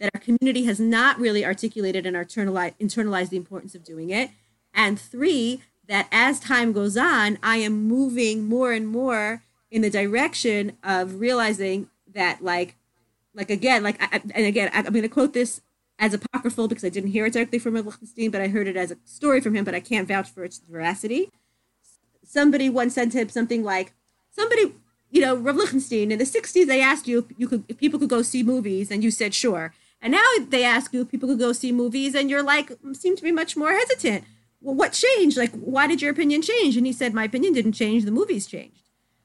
[0.00, 4.30] that our community has not really articulated and internalized the importance of doing it.
[4.72, 9.90] And three, that as time goes on, I am moving more and more in the
[9.90, 12.74] direction of realizing that, like,
[13.34, 15.60] like again, like, I, and again, I, am going to quote this
[15.98, 18.90] as apocryphal because I didn't hear it directly from Lichtenstein, but I heard it as
[18.90, 21.30] a story from him, but I can't vouch for its veracity
[22.26, 23.92] somebody once sent him something like,
[24.30, 24.74] somebody,
[25.10, 27.98] you know, Rav Lichtenstein, in the 60s, they asked you if, you could, if people
[27.98, 29.72] could go see movies, and you said sure.
[30.02, 33.16] And now they ask you if people could go see movies, and you're like, seem
[33.16, 34.24] to be much more hesitant.
[34.60, 35.36] Well, what changed?
[35.36, 36.76] Like, why did your opinion change?
[36.76, 38.04] And he said, my opinion didn't change.
[38.04, 38.82] The movies changed.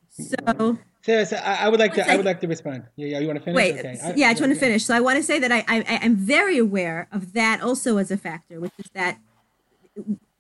[0.10, 0.78] So.
[1.04, 2.08] So, so I, would like to.
[2.08, 2.84] I would like to respond.
[2.96, 3.20] Yeah, yeah.
[3.20, 3.58] You want to finish?
[3.58, 3.80] Wait.
[3.80, 4.14] Okay.
[4.16, 4.86] yeah, I just want to finish.
[4.86, 8.12] So I want to say that I, I am very aware of that also as
[8.12, 9.18] a factor, which is that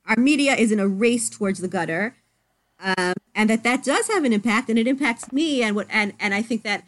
[0.05, 2.15] our media is in a race towards the gutter,
[2.83, 5.63] um, and that that does have an impact, and it impacts me.
[5.63, 6.83] And what and and I think that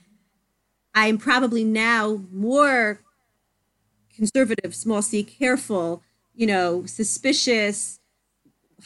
[0.96, 3.00] I'm probably now more
[4.16, 6.04] conservative, small c, careful,
[6.36, 8.00] you know, suspicious,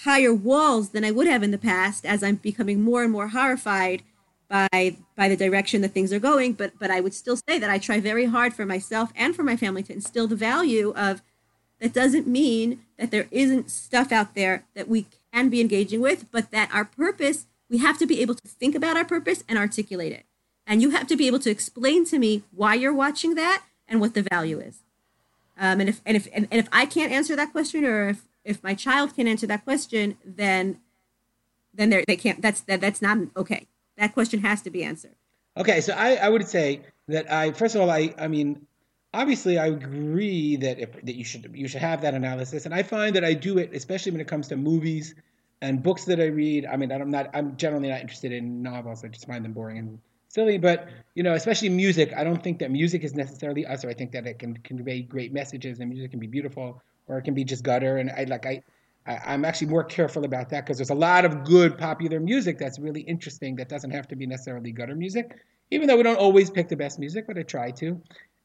[0.04, 3.30] higher walls than I would have in the past, as I'm becoming more and more
[3.30, 4.04] horrified
[4.50, 6.54] by by the direction that things are going.
[6.54, 9.44] But but I would still say that I try very hard for myself and for
[9.44, 11.22] my family to instill the value of
[11.80, 15.06] that doesn't mean that there isn't stuff out there that we
[15.38, 18.74] can be engaging with, but that our purpose, we have to be able to think
[18.76, 20.26] about our purpose and articulate it.
[20.66, 24.02] And you have to be able to explain to me why you're watching that and
[24.02, 24.80] what the value is.
[25.60, 28.28] Um, and if and if and, and if I can't answer that question, or if
[28.44, 30.80] if my child can answer that question, then
[31.74, 32.42] then they they can't.
[32.42, 33.68] That's that that's not okay.
[33.98, 35.16] That question has to be answered.
[35.56, 38.68] Okay, so I, I would say that I first of all I I mean
[39.14, 42.84] obviously I agree that if, that you should you should have that analysis, and I
[42.84, 45.16] find that I do it especially when it comes to movies
[45.62, 46.66] and books that I read.
[46.66, 49.04] I mean, I'm not I'm generally not interested in novels.
[49.04, 50.58] I just find them boring and silly.
[50.58, 53.94] But you know, especially music, I don't think that music is necessarily us, or I
[53.94, 57.34] think that it can convey great messages, and music can be beautiful, or it can
[57.34, 57.98] be just gutter.
[57.98, 58.64] And I like I.
[59.10, 62.58] I am actually more careful about that because there's a lot of good popular music
[62.58, 65.34] that's really interesting that doesn't have to be necessarily gutter music,
[65.72, 68.02] even though we don't always pick the best music, but I try to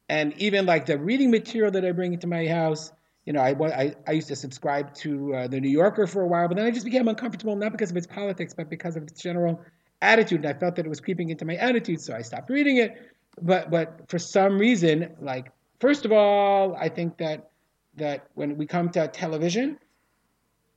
[0.09, 2.93] and even like the reading material that I bring into my house.
[3.25, 6.27] You know, I, I, I used to subscribe to uh, the New Yorker for a
[6.27, 9.05] while, but then I just became uncomfortable, not because of its politics, but because of
[9.05, 9.61] its general
[10.01, 10.45] attitude.
[10.45, 12.97] And I felt that it was creeping into my attitude, so I stopped reading it.
[13.41, 17.51] But but for some reason, like first of all, I think that
[17.97, 19.79] that when we come to television,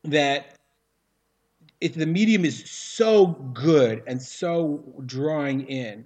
[0.03, 0.55] that
[1.81, 6.05] if the medium is so good and so drawing in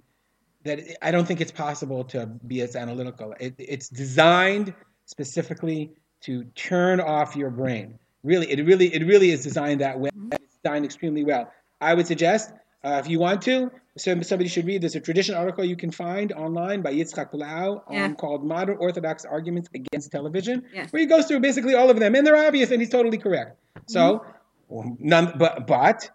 [0.64, 3.34] that I don't think it's possible to be as analytical.
[3.40, 4.74] It, it's designed
[5.06, 7.98] specifically to turn off your brain.
[8.22, 10.10] Really, it really, it really is designed that way.
[10.32, 11.50] It's designed extremely well.
[11.80, 12.52] I would suggest,
[12.84, 14.82] uh, if you want to, somebody should read.
[14.82, 19.24] There's a tradition article you can find online by Yitzhak Blau um, called "Modern Orthodox
[19.24, 20.92] Arguments Against Television," yes.
[20.92, 23.56] where he goes through basically all of them, and they're obvious, and he's totally correct.
[23.86, 24.24] So,
[24.70, 24.94] mm-hmm.
[24.98, 26.10] none, but but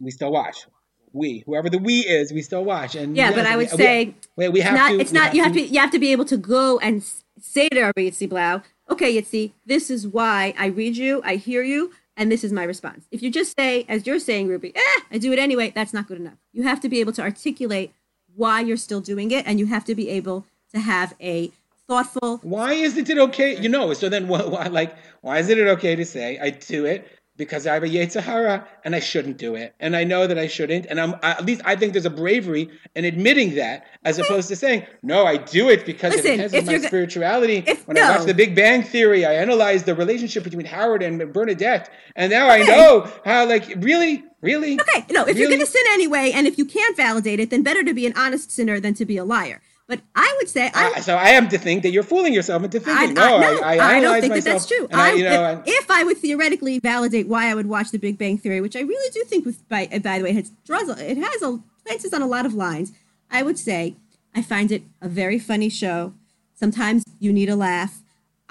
[0.00, 0.66] we still watch
[1.12, 4.14] we whoever the we is we still watch and yeah, but i would we, say
[4.36, 6.26] we, we have not, to it's not you have to, you have to be able
[6.26, 7.02] to go and
[7.40, 11.92] say to Yitzi Blau, okay Yitzi, this is why i read you i hear you
[12.16, 15.18] and this is my response if you just say as you're saying ruby eh, i
[15.18, 17.92] do it anyway that's not good enough you have to be able to articulate
[18.34, 21.50] why you're still doing it and you have to be able to have a
[21.88, 22.38] thoughtful.
[22.42, 23.58] Why isn't it okay?
[23.58, 26.84] You know, so then what, why, like, why isn't it okay to say I do
[26.84, 30.36] it because I have a Yetzirah and I shouldn't do it, and I know that
[30.36, 34.18] I shouldn't, and I'm at least I think there's a bravery in admitting that as
[34.18, 37.64] opposed to saying no, I do it because Listen, it enhances if my spirituality.
[37.66, 38.02] if- when no.
[38.02, 42.30] I watched The Big Bang Theory, I analyzed the relationship between Howard and Bernadette, and
[42.30, 44.78] now I know how like really, really.
[44.80, 47.62] Okay, no, if you're going to sin anyway, and if you can't validate it, then
[47.62, 49.62] better to be an honest sinner than to be a liar.
[49.88, 52.62] But I would say, I, I, so I am to think that you're fooling yourself
[52.62, 53.10] into thinking.
[53.10, 54.86] I- no, no, I, I, don't think that that's true.
[54.92, 57.98] I, I- you know, if, if I would theoretically validate why I would watch The
[57.98, 60.50] Big Bang Theory, which I really do think, with by, by the way, it has,
[60.66, 62.92] draws, it has a places on a lot of lines.
[63.30, 63.96] I would say
[64.34, 66.12] I find it a very funny show.
[66.54, 68.00] Sometimes you need a laugh.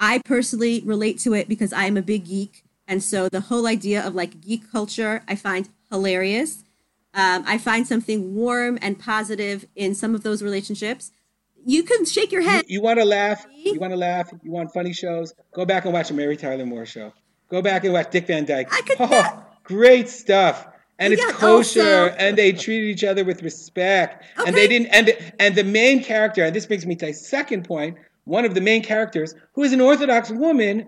[0.00, 3.68] I personally relate to it because I am a big geek, and so the whole
[3.68, 6.64] idea of like geek culture I find hilarious.
[7.14, 11.10] Um, I find something warm and positive in some of those relationships.
[11.68, 12.64] You can shake your head.
[12.66, 13.44] You want to laugh?
[13.54, 14.30] You want to laugh?
[14.42, 15.34] You want funny shows?
[15.52, 17.12] Go back and watch a Mary Tyler Moore show.
[17.50, 18.68] Go back and watch Dick Van Dyke.
[18.72, 20.66] I could Oh, not- great stuff.
[20.98, 24.86] And it's Yeah, kosher, also- and they treated each other with respect, and they didn't.
[24.86, 27.98] And and the main character, and this brings me to my second point.
[28.24, 30.86] One of the main characters, who is an Orthodox woman,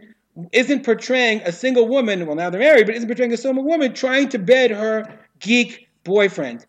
[0.53, 2.25] isn't portraying a single woman.
[2.27, 5.05] Well, now they're married, but isn't portraying a single woman trying to bed her
[5.41, 6.65] geek boyfriend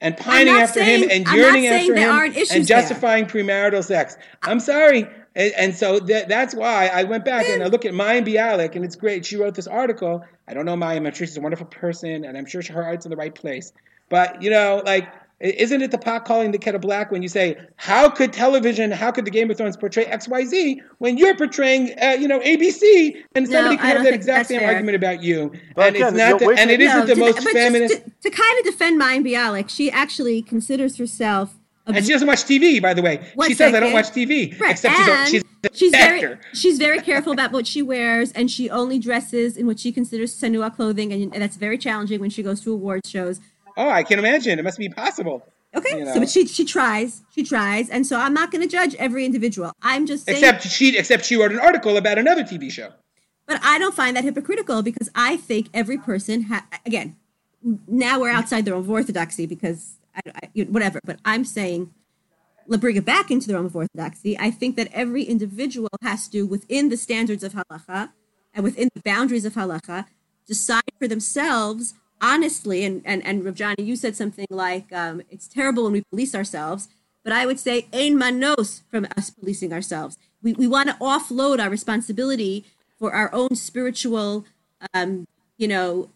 [0.00, 2.62] and pining after saying- him and yearning after him and there.
[2.62, 4.16] justifying premarital sex.
[4.42, 5.06] I'm sorry.
[5.34, 8.74] And, and so that, that's why I went back and I look at Mayim Bialik,
[8.74, 9.24] and it's great.
[9.26, 10.24] She wrote this article.
[10.48, 11.06] I don't know Mayim.
[11.06, 13.72] I'm sure she's a wonderful person, and I'm sure her heart's in the right place.
[14.08, 15.08] But, you know, like,
[15.40, 19.10] isn't it the pot calling the kettle black when you say, how could television, how
[19.10, 23.22] could the Game of Thrones portray XYZ when you're portraying, uh, you know, ABC?
[23.34, 24.68] And somebody I could have don't that think exact that's same fair.
[24.68, 25.52] argument about you.
[25.74, 27.54] But and again, it's not, the, and it isn't No, the to- most but just
[27.54, 27.94] feminist.
[27.96, 31.54] To, to kind of defend Mayim Bialik, she actually considers herself
[31.86, 33.28] a And she doesn't watch TV, by the way.
[33.34, 34.58] One she says, I don't watch TV.
[34.58, 35.42] Right, Except she's a, and she's
[35.74, 39.78] she's very she's very careful about what she wears, and she only dresses in what
[39.78, 43.38] she considers sanua clothing, and, and that's very challenging when she goes to awards shows.
[43.76, 44.58] Oh, I can imagine.
[44.58, 45.46] It must be possible.
[45.74, 46.14] Okay, You know.
[46.14, 49.26] so but she she tries, she tries, and so I'm not going to judge every
[49.26, 49.72] individual.
[49.82, 52.92] I'm just saying, Except she, except she wrote an article about another TV show.
[53.46, 57.16] but I don't find that hypocritical because I think every person ha- again.
[57.88, 61.92] Now we're outside the realm of orthodoxy because I, I, whatever, but I'm saying
[62.68, 64.38] let's bring it back into the realm of orthodoxy.
[64.38, 68.12] I think that every individual has to, within the standards of halacha
[68.54, 70.06] and within the boundaries of halacha,
[70.46, 72.84] decide for themselves honestly.
[72.84, 76.34] And and and Rav Johnny, you said something like, um, "It's terrible when we police
[76.34, 76.88] ourselves,"
[77.24, 80.18] but I would say, "Ein manos" from us policing ourselves.
[80.42, 82.64] We we want to offload our responsibility
[82.98, 84.46] for our own spiritual,
[84.94, 85.26] um,
[85.58, 86.10] you know,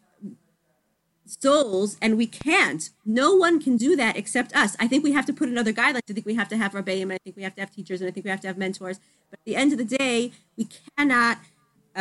[1.26, 5.24] souls and we can't no one can do that except us i think we have
[5.24, 7.36] to put in other guidelines i think we have to have rabbeim and i think
[7.36, 8.98] we have to have teachers and i think we have to have mentors
[9.30, 11.38] but at the end of the day we cannot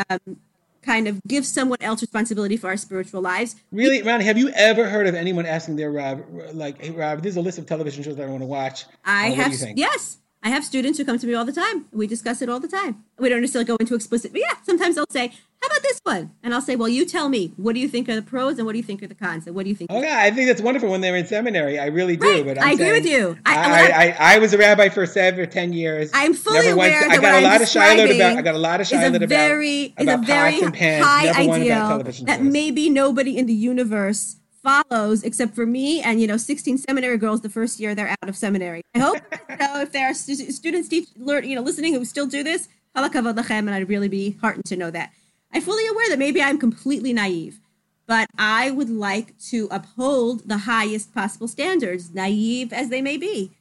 [0.10, 0.40] um,
[0.82, 3.56] kind of give someone else responsibility for our spiritual lives.
[3.72, 7.38] Really, Ronnie, have you ever heard of anyone asking their Rob, like, hey, Rob, there's
[7.38, 8.86] a list of television shows that I want to watch.
[9.06, 12.08] i Uh, have yes i have students who come to me all the time we
[12.08, 15.06] discuss it all the time we don't necessarily go into explicit but yeah sometimes they'll
[15.10, 15.28] say
[15.62, 18.08] how about this one and i'll say well you tell me what do you think
[18.08, 19.76] are the pros and what do you think are the cons and what do you
[19.76, 21.80] think Oh, yeah, I think that's wonderful when they're in seminary.
[21.80, 22.28] I really do.
[22.28, 23.38] Right, But I'm I agree saying- with you.
[23.46, 26.12] I- I, I, I, was a rabbi for seven or ten years.
[26.14, 28.38] I'm fully Never once- aware I got a I'm lot of shiloh about.
[28.38, 31.06] I got a lot of shiloh about very is a about very pots and pans.
[31.06, 36.28] high about ideal that maybe nobody in the universe follows except for me and you
[36.28, 38.82] know 16 seminary girls the first year they're out of seminary.
[38.94, 39.18] I hope
[39.50, 42.44] you know if there are stu- students teach learn you know listening who still do
[42.44, 45.12] this, and I'd really be heartened to know that.
[45.52, 47.60] I'm fully aware that maybe I'm completely naive,
[48.06, 53.52] but I would like to uphold the highest possible standards, naive as they may be.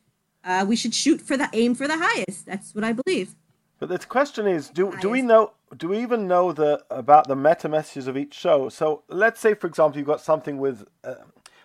[0.44, 2.46] Uh, we should shoot for the aim for the highest.
[2.46, 3.34] That's what I believe.
[3.78, 5.52] But the question is, do do we know?
[5.76, 8.68] Do we even know the about the meta messages of each show?
[8.68, 11.14] So let's say, for example, you've got something with uh,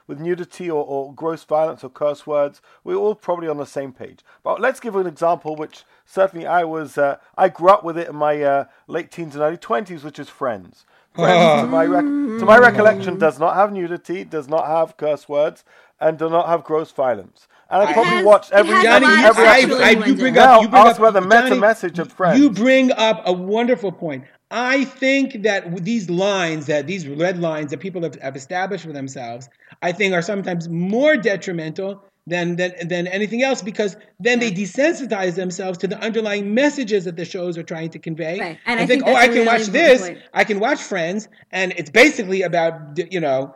[0.06, 2.62] with nudity or, or gross violence or curse words.
[2.84, 4.20] We're all probably on the same page.
[4.44, 6.98] But let's give an example, which certainly I was.
[6.98, 10.20] Uh, I grew up with it in my uh, late teens and early twenties, which
[10.20, 10.86] is Friends.
[11.16, 12.04] Friends, to my rec-
[12.40, 15.64] to my recollection, does not have nudity, does not have curse words,
[16.00, 17.48] and does not have gross violence.
[17.74, 19.82] And I It probably has- watched it every has Johnny, lot you, every I, episode.
[19.82, 22.12] I, you bring Now, up, you bring ask up about the meta Johnny, message of
[22.14, 22.40] Friends.
[22.40, 24.26] You bring up a wonderful point.
[24.52, 28.94] I think that these lines, that these red lines that people have, have established for
[28.94, 29.50] themselves,
[29.82, 35.36] I think are sometimes more detrimental than than, than anything else because then they desensitize
[35.36, 38.40] themselves to the underlying messages that the shows are trying to convey.
[38.40, 38.58] Right.
[38.66, 40.02] And And, I think, think oh, I can really watch this.
[40.02, 40.20] point.
[40.34, 43.56] I can watch Friends, and it's basically about you know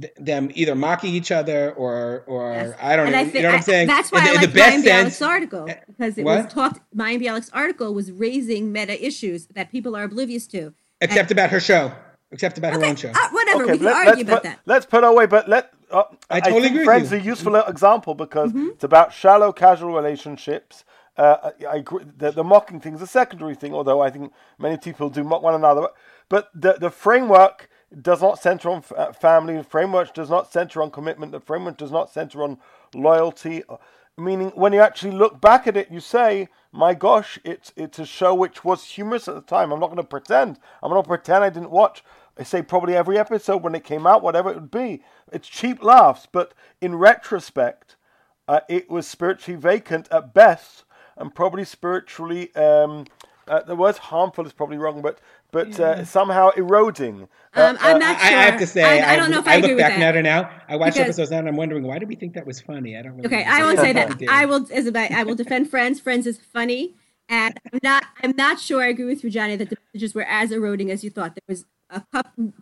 [0.00, 2.74] th- them either mocking each other or or Yes.
[2.80, 3.18] I don't And know.
[3.20, 3.86] I you know what I'm saying?
[3.88, 5.14] that's why in, I the- like the best Mayim sense.
[5.14, 6.44] Bialik's article because it What?
[6.44, 6.80] was talked.
[6.96, 10.72] Mayim Bialik's article was raising meta issues that people are oblivious to.
[11.00, 11.92] Except about her show.
[12.32, 13.10] Except about her own show.
[13.14, 13.62] uh, whatever.
[13.64, 14.58] Okay, we can let, argue us about put, that.
[14.66, 15.72] let's put away, but let.
[15.90, 17.18] Uh, I totally think agree with Friends you.
[17.18, 18.70] is a useful example because Mm-hmm.
[18.74, 20.84] it's about shallow, casual relationships.
[21.16, 22.04] Uh, I, I agree.
[22.16, 25.42] The, the mocking thing is a secondary thing, although I think many people do mock
[25.42, 25.88] one another.
[26.28, 27.70] But the the framework
[28.02, 29.56] does not center on uh, family.
[29.56, 31.32] The framework does not center on commitment.
[31.32, 32.58] The framework does not center on
[32.94, 33.62] loyalty.
[34.18, 38.06] Meaning, when you actually look back at it, you say, "My gosh, it's it's a
[38.06, 40.58] show which was humorous at the time." I'm not going to pretend.
[40.82, 42.02] I'm not pretend I didn't watch.
[42.38, 45.02] I say probably every episode when it came out, whatever it would be.
[45.32, 47.96] It's cheap laughs, but in retrospect,
[48.48, 50.84] uh, it was spiritually vacant at best,
[51.16, 52.54] and probably spiritually.
[52.54, 53.06] Um,
[53.48, 55.20] uh, the word harmful is probably wrong, but
[55.58, 57.16] but uh, somehow eroding.
[57.54, 58.38] Uh, Um, I'm I, not I sure.
[58.46, 60.06] have to say, I, I don't know if I, I agree look with back that.
[60.06, 60.40] now to now.
[60.68, 62.90] I watched Because- episodes now, and I'm wondering why did we think that was funny?
[62.98, 63.14] I don't.
[63.16, 63.50] Really Okay, know.
[63.56, 64.22] I won't say that.
[64.40, 65.08] I will, Isabel.
[65.20, 65.98] I will defend Friends.
[66.06, 66.94] Friends is funny,
[67.28, 68.02] and I'm not.
[68.22, 71.02] I'm not sure I agree with you, Johnny, that the messages were as eroding as
[71.04, 71.34] you thought.
[71.36, 72.52] There was a couple,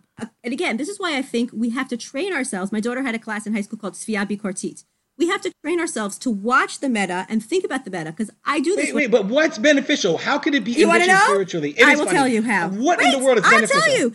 [0.45, 2.71] and again, this is why I think we have to train ourselves.
[2.71, 4.85] My daughter had a class in high school called Tzfiya Bikortit.
[5.17, 8.31] We have to train ourselves to watch the meta and think about the meta because
[8.43, 8.87] I do this.
[8.87, 10.17] Wait, wait, but what's beneficial?
[10.17, 11.33] How could it be you want to enriching know?
[11.33, 11.69] spiritually?
[11.71, 12.17] It I is will funny.
[12.17, 12.69] tell you how.
[12.69, 13.77] What in the world is beneficial?
[13.77, 14.13] I'll tell you.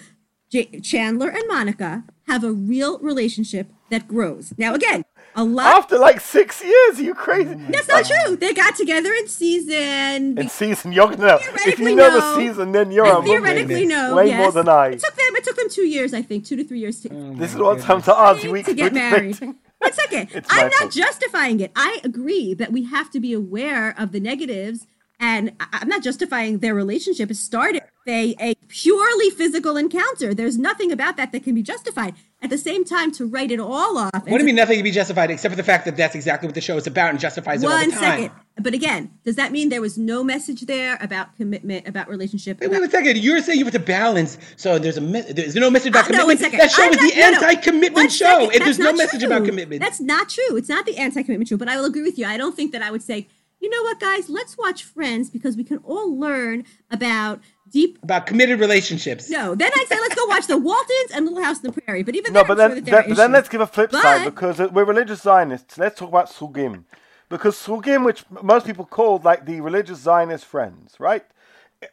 [0.51, 4.53] J- Chandler and Monica have a real relationship that grows.
[4.59, 5.05] Now, again,
[5.37, 5.77] a lot.
[5.77, 7.55] After like six years, are you crazy?
[7.55, 8.37] Oh That's not true.
[8.37, 10.39] They got together in season.
[10.39, 11.39] In season, you're gonna know.
[11.41, 12.21] If you know no.
[12.21, 13.27] the season, then you're I a Muslim.
[13.27, 14.17] theoretically know.
[14.17, 14.39] Way yes.
[14.39, 14.89] more than I.
[14.89, 15.37] It took them.
[15.37, 17.61] It took them two years, I think, two to three years to, oh This is
[17.61, 18.51] what time to ask you.
[18.51, 19.39] We to get married.
[19.81, 20.45] One second.
[20.51, 20.93] I'm not fault.
[20.93, 21.73] justifying it.
[21.75, 24.87] I agree that we have to be aware of the negatives,
[25.19, 27.31] and I'm not justifying their relationship.
[27.31, 30.35] It started a, a purely physical encounter.
[30.35, 32.15] There's nothing about that that can be justified.
[32.43, 34.11] At the same time, to write it all off.
[34.15, 36.47] What do you mean nothing can be justified except for the fact that that's exactly
[36.49, 38.01] what the show is about and justifies it all the time?
[38.01, 38.31] second.
[38.59, 42.59] But again, does that mean there was no message there about commitment, about relationship?
[42.61, 43.19] Wait, about- wait a second.
[43.19, 44.39] You're saying you have to balance.
[44.57, 46.41] So there's a me- there's no message about Uh, no, one commitment.
[46.41, 46.59] second.
[46.61, 47.47] that show I'm is not- the no, no.
[47.49, 48.25] anti-commitment One show.
[48.25, 48.45] second.
[48.45, 49.47] If there's That's no not message about true.
[49.47, 49.83] commitment.
[49.83, 50.57] That's not true.
[50.57, 51.59] It's not the anti-commitment show.
[51.59, 52.25] But I will agree with you.
[52.27, 53.29] I don't think that I would say,
[53.61, 57.41] you know what, guys, let's watch Friends because we can all learn about
[57.71, 57.99] deep.
[58.03, 59.29] about committed relationships.
[59.31, 62.03] No, then I'd say let's go watch The Waltons and Little House on the Prairie.
[62.03, 63.61] But even No, then, but I'm then, sure that there then, but then let's give
[63.61, 65.79] a flip side because uh, we're religious Zionists.
[65.79, 66.85] Let's talk about Srugim.
[67.29, 71.25] Because Srugim, which most people called like the religious Zionist friends, right?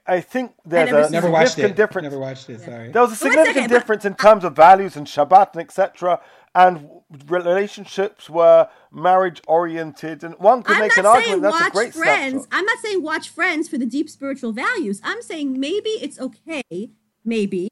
[0.06, 1.76] I think there's never a Never significant it.
[1.78, 2.04] difference.
[2.04, 2.60] Never watched it.
[2.62, 2.92] Sorry.
[2.92, 5.62] There was a But one significant second, difference in terms of values and Shabbat and
[5.62, 6.20] etc.
[6.54, 6.90] And
[7.28, 11.94] relationships were marriage oriented, and one could I'm make an argument that's a watch great
[11.94, 12.44] Friends.
[12.44, 12.48] snapshot.
[12.52, 15.02] I'm not saying watch Friends for the deep spiritual values.
[15.04, 16.92] I'm saying maybe it's okay,
[17.24, 17.70] maybe.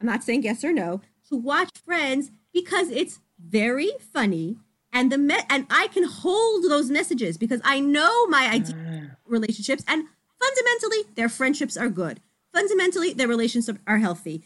[0.00, 4.56] I'm not saying yes or no to watch Friends because it's very funny
[4.92, 8.62] and the me- and I can hold those messages because I know my
[9.26, 10.04] relationships and
[10.40, 12.20] fundamentally their friendships are good.
[12.52, 14.44] Fundamentally their relationships are healthy.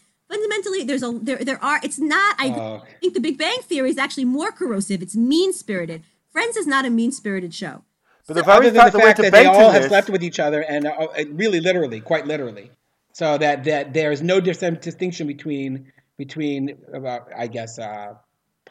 [0.49, 2.83] Fundamentally there's a there there are it's not I Oh.
[3.01, 5.01] think the Big Bang Theory is actually more corrosive.
[5.01, 6.03] It's mean spirited.
[6.31, 7.83] Friends is not a mean spirited show.
[8.27, 10.09] But the very Other than fact the that fact that they all have this, slept
[10.09, 12.71] with each other and uh, uh, really literally, quite literally,
[13.13, 18.13] so that that there is no distinction between between about I guess uh,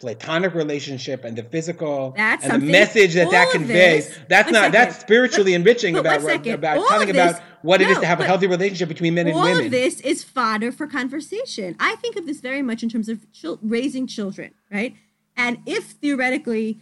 [0.00, 4.08] platonic relationship and the physical That's and the message that that conveys.
[4.08, 4.72] this- that's not second.
[4.74, 6.54] that's spiritually enriching But about second.
[6.54, 9.14] about telling of about this- what it is no, to have a healthy relationship between
[9.14, 9.48] men and women.
[9.50, 9.66] all women.
[9.66, 11.74] of this is fodder for conversation.
[11.80, 14.94] I think of this very much in terms of chil- raising children, right?
[15.36, 16.80] And if theoretically,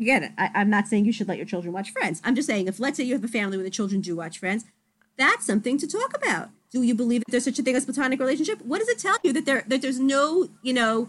[0.00, 2.20] again, I, I'm not saying you should let your children watch Friends.
[2.24, 4.38] I'm just saying if, let's say, you have a family where the children do watch
[4.38, 4.64] Friends,
[5.16, 6.50] that's something to talk about.
[6.70, 8.60] Do you believe that there's such a thing as platonic relationship?
[8.64, 11.08] What does it tell you that there that there's no, you know,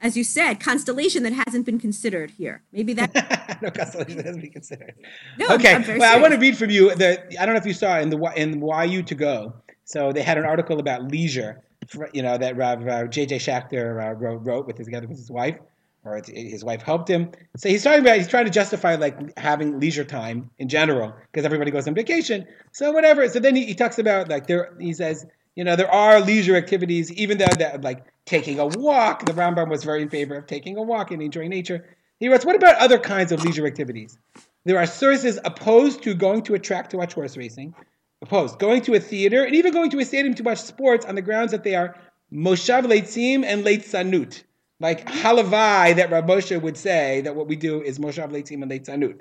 [0.00, 2.62] as you said, constellation that hasn't been considered here?
[2.72, 3.58] Maybe that.
[3.62, 4.94] no constellation has to be considered.
[5.38, 6.94] No, okay, well, I want to read from you.
[6.94, 9.54] The I don't know if you saw in the in YU to go.
[9.84, 11.60] So they had an article about leisure.
[11.88, 13.38] for- You know that Rav uh, J.J.
[13.38, 15.58] Schacter uh, wrote, wrote with his, together with his wife,
[16.04, 17.30] or his wife helped him.
[17.56, 21.44] So he's talking about he's trying to justify like having leisure time in general because
[21.44, 22.46] everybody goes on vacation.
[22.72, 23.28] So whatever.
[23.28, 24.74] So then he, he talks about like there.
[24.80, 25.26] He says
[25.60, 29.26] you know there are leisure activities even though that like taking a walk.
[29.26, 31.84] The Rambam was very in favor of taking a walk and enjoying nature.
[32.18, 34.16] He writes, what about other kinds of leisure activities?
[34.64, 37.74] There are sources opposed to going to a track to watch horse racing,
[38.22, 41.14] opposed going to a theater, and even going to a stadium to watch sports on
[41.14, 41.94] the grounds that they are
[42.32, 44.42] moshav leitzim and leitzanut.
[44.80, 49.20] Like halavai that Rav would say that what we do is moshav leitzim and leitzanut.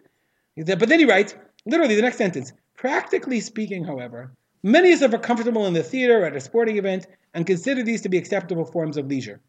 [0.56, 1.36] But then he writes,
[1.66, 4.32] literally the next sentence, practically speaking, however,
[4.64, 7.84] many of us are comfortable in the theater or at a sporting event and consider
[7.84, 9.40] these to be acceptable forms of leisure.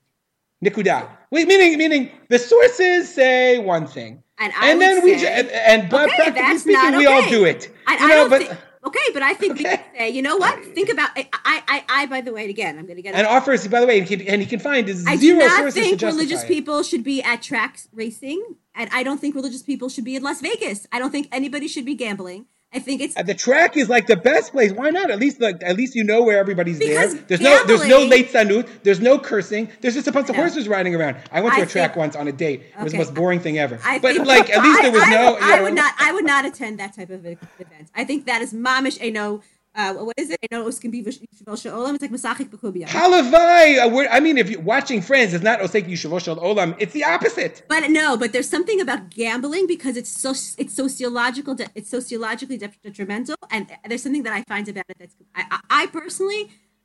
[0.65, 1.09] Nikuda.
[1.31, 5.27] Wait, meaning meaning the sources say one thing, And I and then we say- ju-
[5.29, 7.71] and, and but Okay, practically speaking, not we all do it.
[7.87, 8.59] I, You I know, but think.
[8.83, 9.77] Okay, but I think we Okay.
[9.77, 10.63] can say, you know what?
[10.75, 11.11] Think about.
[11.17, 13.15] I, I, I, by the way, again, I'm going to get.
[13.15, 15.39] and offers by the way, he can, and he can find is I do zero
[15.47, 16.49] not think religious it.
[16.49, 18.43] people should be at track racing,
[18.75, 20.87] and I don't think religious people should be in Las Vegas.
[20.93, 22.47] I don't think anybody should be gambling.
[22.73, 24.71] I think it's Uh, The track is like the best place.
[24.73, 25.11] Why not?
[25.11, 27.23] At least like at least you know where everybody's Because there.
[27.27, 28.69] There's no there's no late sanut.
[28.85, 29.69] There's no cursing.
[29.81, 31.17] There's just a bunch of horses riding around.
[31.33, 32.63] I went to I a track think- once on a date.
[32.79, 33.79] It was the most boring thing ever.
[33.85, 35.37] I but think, like at least there was I, no.
[35.37, 35.95] I, I know, would not.
[35.99, 37.39] I would not attend that type of event.
[37.97, 38.99] I think that is mamish.
[39.05, 39.43] I know.
[39.81, 40.39] Uh, what is it?
[40.45, 41.95] I know it can be Yishavel Sha'olam.
[41.95, 42.87] It's like Masachik Bekubia.
[42.87, 43.79] Halavai.
[43.79, 46.77] uh, I mean, if you're watching Friends, it's not Oseki Yishavosh Shel Olam.
[46.79, 47.63] It's the opposite.
[47.69, 50.31] But no, but there's something about gambling because it's so
[50.63, 51.57] it's sociological.
[51.75, 55.87] It's sociologically detrimental, and there's something that I find about it that's I, I, I
[55.87, 56.43] personally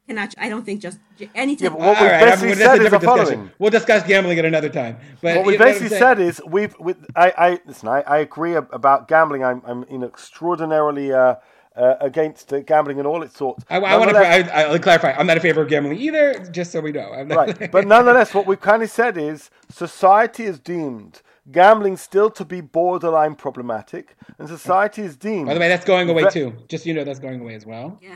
[0.07, 0.33] cannot.
[0.37, 0.99] I don't think just
[1.33, 1.71] any type.
[1.71, 3.35] but of, what All we've right, basically that's a said is different the discussion.
[3.35, 3.51] following.
[3.59, 4.97] We'll discuss gambling at another time.
[5.21, 6.01] But what we you know I'm basically saying?
[6.01, 9.97] said is we've with I, I listen I, I agree about gambling I'm I'm you
[9.97, 11.35] know, extraordinarily uh,
[11.75, 13.65] uh, against uh, gambling and all its sorts.
[13.69, 14.17] I, I want to.
[14.17, 15.11] I, I'll clarify.
[15.11, 16.33] I'm not in favor of gambling either.
[16.51, 17.11] Just so we know.
[17.11, 21.21] I'm not, right, but nonetheless, what we've kind of said is society is deemed
[21.51, 25.47] gambling still to be borderline problematic, and society is deemed.
[25.47, 26.53] By the way, that's going away Ve- too.
[26.67, 27.99] Just so you know, that's going away as well.
[28.01, 28.15] yeah.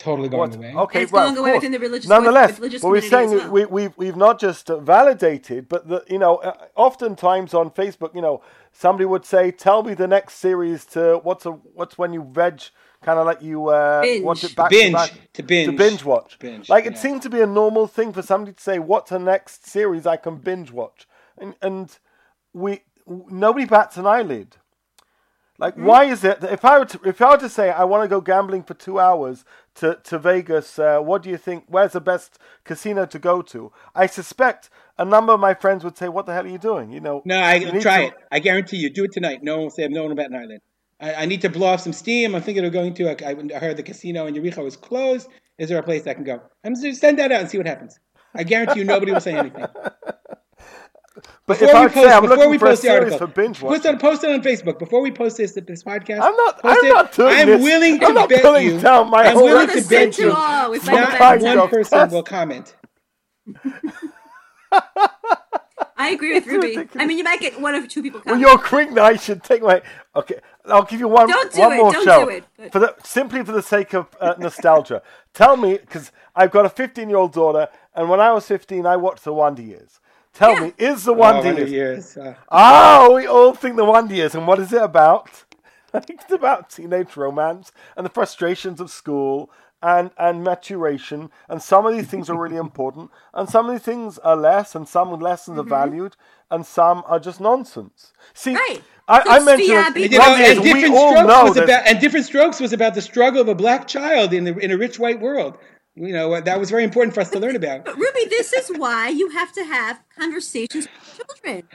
[0.00, 0.56] Totally going What?
[0.56, 0.74] away.
[0.74, 1.58] Okay, It's right, going away course.
[1.60, 3.50] within the religious- Nonetheless, religious but we're saying as well.
[3.52, 8.14] we, we've, we've not just uh, validated, but the, you know, uh, oftentimes on Facebook,
[8.14, 8.42] you know,
[8.72, 12.62] somebody would say, "Tell me the next series to what's a what's when you veg,
[13.02, 14.24] kind of like you uh, Binge.
[14.24, 14.94] watch it back Binge.
[14.94, 15.70] back To binge.
[15.70, 16.38] to binge watch.
[16.38, 16.98] Binge, like it yeah.
[16.98, 20.16] seemed to be a normal thing for somebody to say, "What's the next series I
[20.16, 21.98] can binge watch?" And and
[22.54, 24.56] we nobody bats an eyelid.
[25.60, 25.84] Like, Hmm?
[25.84, 28.02] why is it that if I were to if I were to say I want
[28.04, 29.44] to go gambling for two hours
[29.76, 31.64] to to Vegas, uh, what do you think?
[31.68, 33.70] Where's the best casino to go to?
[33.94, 36.90] I suspect a number of my friends would say, "What the hell are you doing?"
[36.90, 37.22] You know.
[37.24, 38.14] No, I try to- it.
[38.32, 38.90] I guarantee you.
[38.90, 39.42] Do it tonight.
[39.42, 40.60] No one will say no one about an island.
[41.00, 42.34] I, I need to blow off some steam.
[42.34, 43.04] I'm thinking of going to.
[43.10, 45.28] A, I heard the casino in Yericho is closed.
[45.58, 46.40] Is there a place I can go?
[46.64, 47.98] I'm just send that out and see what happens.
[48.34, 49.64] I guarantee you, nobody will say anything.
[51.14, 53.62] But Before if I we would say post, I'm before we post the article, post
[53.62, 56.20] watching, it, post it on Facebook before we post this this podcast.
[56.22, 56.60] I'm not.
[56.62, 56.88] post I'm it.
[56.94, 57.62] not doing I'm this.
[57.62, 58.80] willing to I'm not bet pulling you.
[58.80, 60.32] down my I'm whole willing to bet to you.
[60.32, 60.72] all.
[60.72, 62.12] It's Some like Not kinds one of person test.
[62.14, 62.76] will comment.
[65.96, 66.68] I agree with Ruby.
[66.68, 66.96] ridiculous.
[66.96, 68.22] I mean, you might get one or two people.
[68.24, 69.82] Well, you're agreeing that I should take my.
[70.16, 70.36] Okay,
[70.66, 71.28] I'll give you one.
[71.28, 72.44] Don't do one it, more don't show do it.
[72.56, 72.72] Good.
[72.72, 75.02] for the simply for the sake of uh, nostalgia.
[75.34, 78.86] Tell me, because I've got a 15 year old daughter, and when I was 15,
[78.86, 80.00] I watched the Wonder Years.
[80.32, 80.60] Tell Yeah.
[80.60, 82.16] me, is the Oh, Wonder Wonder Years?
[82.16, 82.16] Years.
[82.16, 85.44] Uh, Oh, we all think the Wonder Years, and what is it about?
[85.94, 89.50] it's about teenage romance and the frustrations of school
[89.82, 91.30] and and maturation.
[91.48, 94.74] And some of these things are really important, and some of these things are less,
[94.74, 96.16] and some lessons are valued,
[96.50, 98.12] and some are just nonsense.
[98.34, 98.72] See, Mm-hmm.
[98.74, 98.82] Right.
[99.08, 102.94] I, I mentioned you know, and different strokes was about and different strokes was about
[102.94, 105.58] the struggle of a black child in the in a rich white world.
[106.00, 107.84] You know that was very important for us to learn about.
[107.84, 111.68] But Ruby, this is why you have to have conversations with children.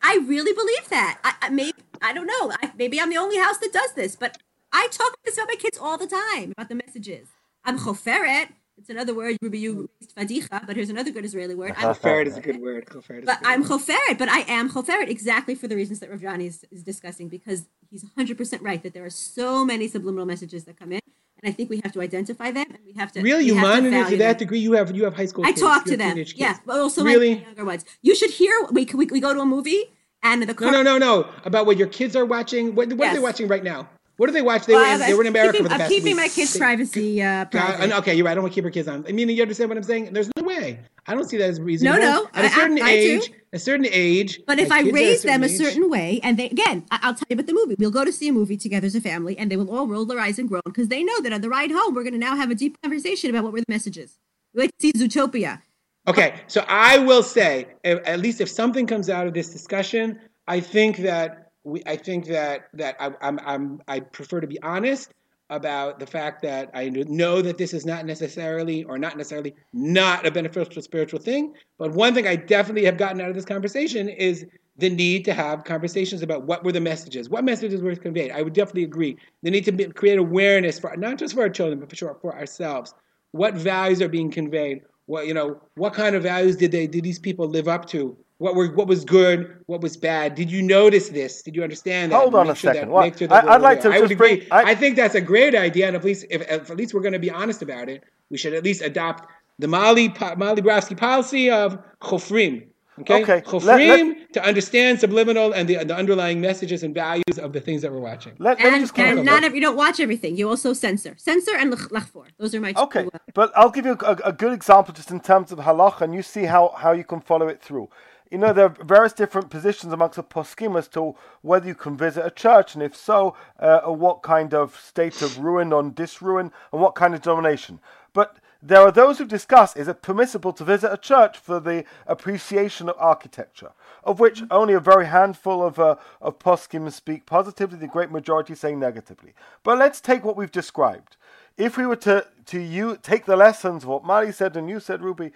[0.00, 1.18] I really believe that.
[1.24, 2.52] I, I maybe I don't know.
[2.62, 4.38] I, maybe I'm the only house that does this, but
[4.72, 7.26] I talk this about my kids all the time about the messages.
[7.64, 8.50] I'm choferet.
[8.78, 9.36] It's another word.
[9.42, 11.74] Ruby, you raised fadicha, but here's another good Israeli word.
[11.76, 12.86] I'm Choferet is a good word.
[12.86, 16.22] Choferet but good I'm choferet, but I am choferet exactly for the reasons that Rav
[16.22, 20.64] Johnny is, is discussing because he's 100% right that there are so many subliminal messages
[20.64, 21.01] that come in,
[21.42, 23.64] and I think we have to identify them and we have to Really, you have
[23.76, 24.38] to monitor to that them.
[24.38, 24.60] degree?
[24.60, 25.44] You have you have high school.
[25.44, 25.60] I kids.
[25.60, 26.14] talk to them.
[26.16, 26.34] kids.
[26.36, 27.34] Yeah, but also Really?
[27.36, 27.84] my younger ones.
[28.02, 28.52] You should hear.
[28.70, 30.70] We, we, we go to a movie and the No, car.
[30.70, 31.28] no, no, no.
[31.44, 32.74] About what your kids are watching.
[32.74, 33.88] What, what are they watching right now?
[34.18, 34.66] What do they watch?
[34.66, 36.16] They, were, in, they were in America keeping, for the I'm past keeping week.
[36.16, 37.22] my kids' They- privacy.
[37.22, 38.32] Uh, God, okay, you're right.
[38.32, 39.04] I don't want to keep her kids on.
[39.08, 40.12] I mean, you understand what I'm saying?
[40.12, 40.80] There's no way.
[41.06, 41.98] I don't see that as reasonable.
[41.98, 44.40] no, At a certain I- I age, a certain age.
[44.46, 47.26] But if I raise them a age- certain way, and they again, I- I'll tell
[47.30, 47.74] you about the movie.
[47.78, 50.04] We'll go to see a movie together as a family, and they will all roll
[50.04, 52.18] their eyes and groan because they know that on the ride home, we're going to
[52.18, 54.18] now have a deep conversation about what were the messages.
[54.54, 55.62] We went to see Zootopia.
[56.06, 60.18] Okay, so I will say, a- at least if something comes out of this discussion,
[60.46, 64.60] I think that we, I think that that I, I'm, I'm, I prefer to be
[64.62, 65.12] honest
[65.50, 70.24] about the fact that I know that this is not necessarily or not necessarily not
[70.26, 71.52] a beneficial spiritual thing.
[71.78, 74.46] But one thing I definitely have gotten out of this conversation is
[74.78, 78.30] the need to have conversations about what were the messages, what messages were conveyed.
[78.30, 79.18] I would definitely agree.
[79.42, 82.16] The need to be, create awareness for not just for our children, but for sure
[82.22, 82.94] for ourselves.
[83.32, 84.80] What values are being conveyed?
[85.06, 85.60] What you know?
[85.74, 88.16] What kind of values did they did these people live up to?
[88.42, 89.38] What were what was good?
[89.66, 90.34] What was bad?
[90.34, 91.42] Did you notice this?
[91.42, 92.20] Did you understand that?
[92.20, 92.88] Hold on Make a sure second.
[92.88, 93.90] That, What- make sure that I, I'd like to.
[93.90, 94.48] I just bring- agree.
[94.50, 97.02] I- I think that's a great idea, and at least if, if at least we're
[97.08, 99.30] going to be honest about it, we should at least adopt
[99.60, 102.66] the Molly Molly Brofsky policy of chofrim.
[103.02, 107.52] Okay, Okay, chofrim let- to understand subliminal and the, the underlying messages and values of
[107.52, 108.32] the things that we're watching.
[108.40, 110.36] Let, let me And, just and not every, you don't watch everything.
[110.36, 112.24] You also censor, censor and lach- lachfor.
[112.38, 112.82] Those are my two.
[112.82, 116.00] Okay, uh, but I'll give you a, a good example just in terms of halacha,
[116.02, 117.88] and you see how, how you can follow it through.
[118.32, 121.98] You know, there are various different positions amongst the poskim as to whether you can
[121.98, 126.50] visit a church, and if so, uh, what kind of state of ruin or disruin,
[126.72, 127.78] and what kind of denomination.
[128.14, 131.84] But there are those who discuss is it permissible to visit a church for the
[132.06, 133.72] appreciation of architecture,
[134.02, 138.54] of which only a very handful of, uh, of poskim speak positively, the great majority
[138.54, 139.34] say negatively.
[139.62, 141.18] But let's take what we've described
[141.56, 144.80] if we were to to you take the lessons of what Molly said and you
[144.80, 145.32] said, Ruby,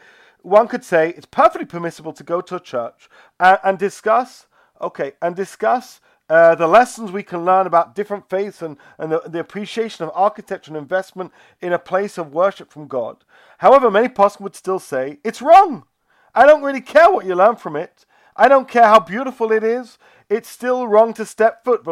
[0.46, 3.08] one could say it's perfectly permissible to go to a church
[3.40, 4.46] and, and discuss,
[4.80, 9.20] okay, and discuss uh, the lessons we can learn about different faiths and, and the,
[9.26, 13.24] the appreciation of architecture and investment in a place of worship from God.
[13.58, 15.84] However, many pastors would still say it's wrong.
[16.32, 18.06] I don't really care what you learn from it.
[18.36, 19.98] I don't care how beautiful it is.
[20.28, 21.82] It's still wrong to step foot.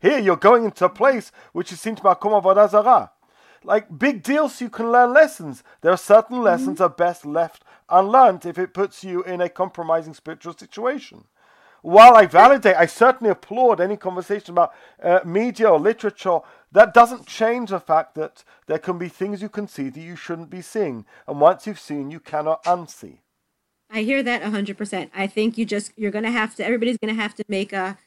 [0.00, 3.10] Here, you're going into a place which is seen to avodah zarah.
[3.64, 5.62] Like big deals, you can learn lessons.
[5.80, 10.14] There are certain lessons are best left unlearned if it puts you in a compromising
[10.14, 11.24] spiritual situation.
[11.82, 16.38] While I validate, I certainly applaud any conversation about uh, media or literature.
[16.70, 20.14] That doesn't change the fact that there can be things you can see that you
[20.14, 23.18] shouldn't be seeing, and once you've seen, you cannot unsee.
[23.90, 25.10] I hear that 100%.
[25.14, 27.72] I think you just you're going to have to everybody's going to have to make
[27.72, 27.98] a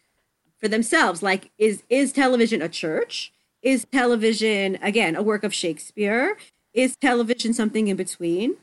[0.58, 3.32] for themselves like is is television a church?
[3.66, 6.38] Is television again a work of Shakespeare?
[6.76, 8.57] Is television something in between?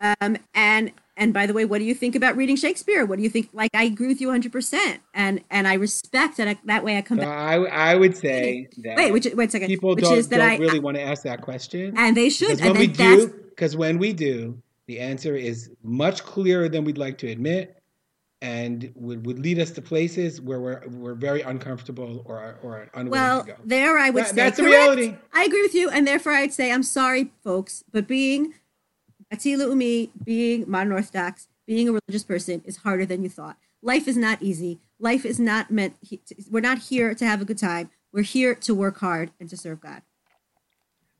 [0.00, 3.06] Um and and by the way, what do you think about reading Shakespeare?
[3.06, 6.48] What do you think like I agree with you 100% and and I respect that
[6.48, 9.52] I, that way I come back I, I would say that Wait, which wait a
[9.52, 9.68] second.
[9.68, 11.94] people which don't, is that don't I really want to ask that question.
[11.96, 15.70] and they should Because and when we do, because when we do, the answer is
[15.82, 17.81] much clearer than we'd like to admit,
[18.42, 23.10] and would, would lead us to places where we're we're very uncomfortable or or unwilling
[23.10, 23.56] Well, to go.
[23.64, 25.14] there I would That- say that's the reality.
[25.32, 28.52] I agree with you, and therefore I'd say I'm sorry, folks, but being
[29.32, 33.56] Dati Leumi, being modern Orthodox, being a religious person is harder than you thought.
[33.80, 34.80] Life is not easy.
[34.98, 35.94] Life is not meant.
[36.50, 37.90] We're not here to have a good time.
[38.12, 40.02] We're here to work hard and to serve God.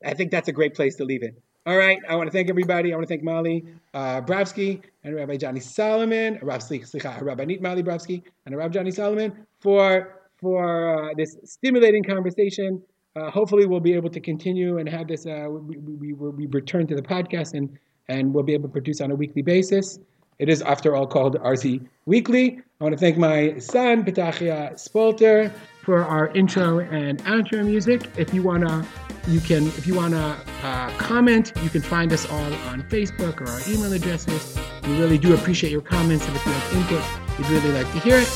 [0.05, 1.41] I think that's a great place to leave it.
[1.65, 1.97] All right.
[2.07, 2.91] I want to thank everybody.
[2.91, 7.83] I want to thank Molly uh, Brofsky and Rabbi Johnny Solomon, Rav Slicha, Rabbanit Molly
[7.83, 12.81] Brofsky, and Rabbi Johnny Solomon for for uh, this stimulating conversation.
[13.15, 15.25] Uh, hopefully, we'll be able to continue and have this.
[15.25, 17.77] Uh, we, we, we, we return to the podcast and
[18.09, 19.99] and we'll be able to produce on a weekly basis.
[20.39, 22.61] It is, after all, called RZ Weekly.
[22.79, 25.51] I want to thank my son, Petachia Spolter,
[25.83, 28.09] for our intro and outro music.
[28.17, 28.85] If you wanna,
[29.27, 29.67] you can.
[29.67, 33.93] If you wanna uh, comment, you can find us all on Facebook or our email
[33.93, 34.57] addresses.
[34.85, 37.99] We really do appreciate your comments, and if you have input, we'd really like to
[37.99, 38.27] hear it.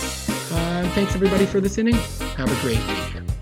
[0.52, 1.96] Uh, thanks everybody for listening.
[2.36, 3.37] Have a great week.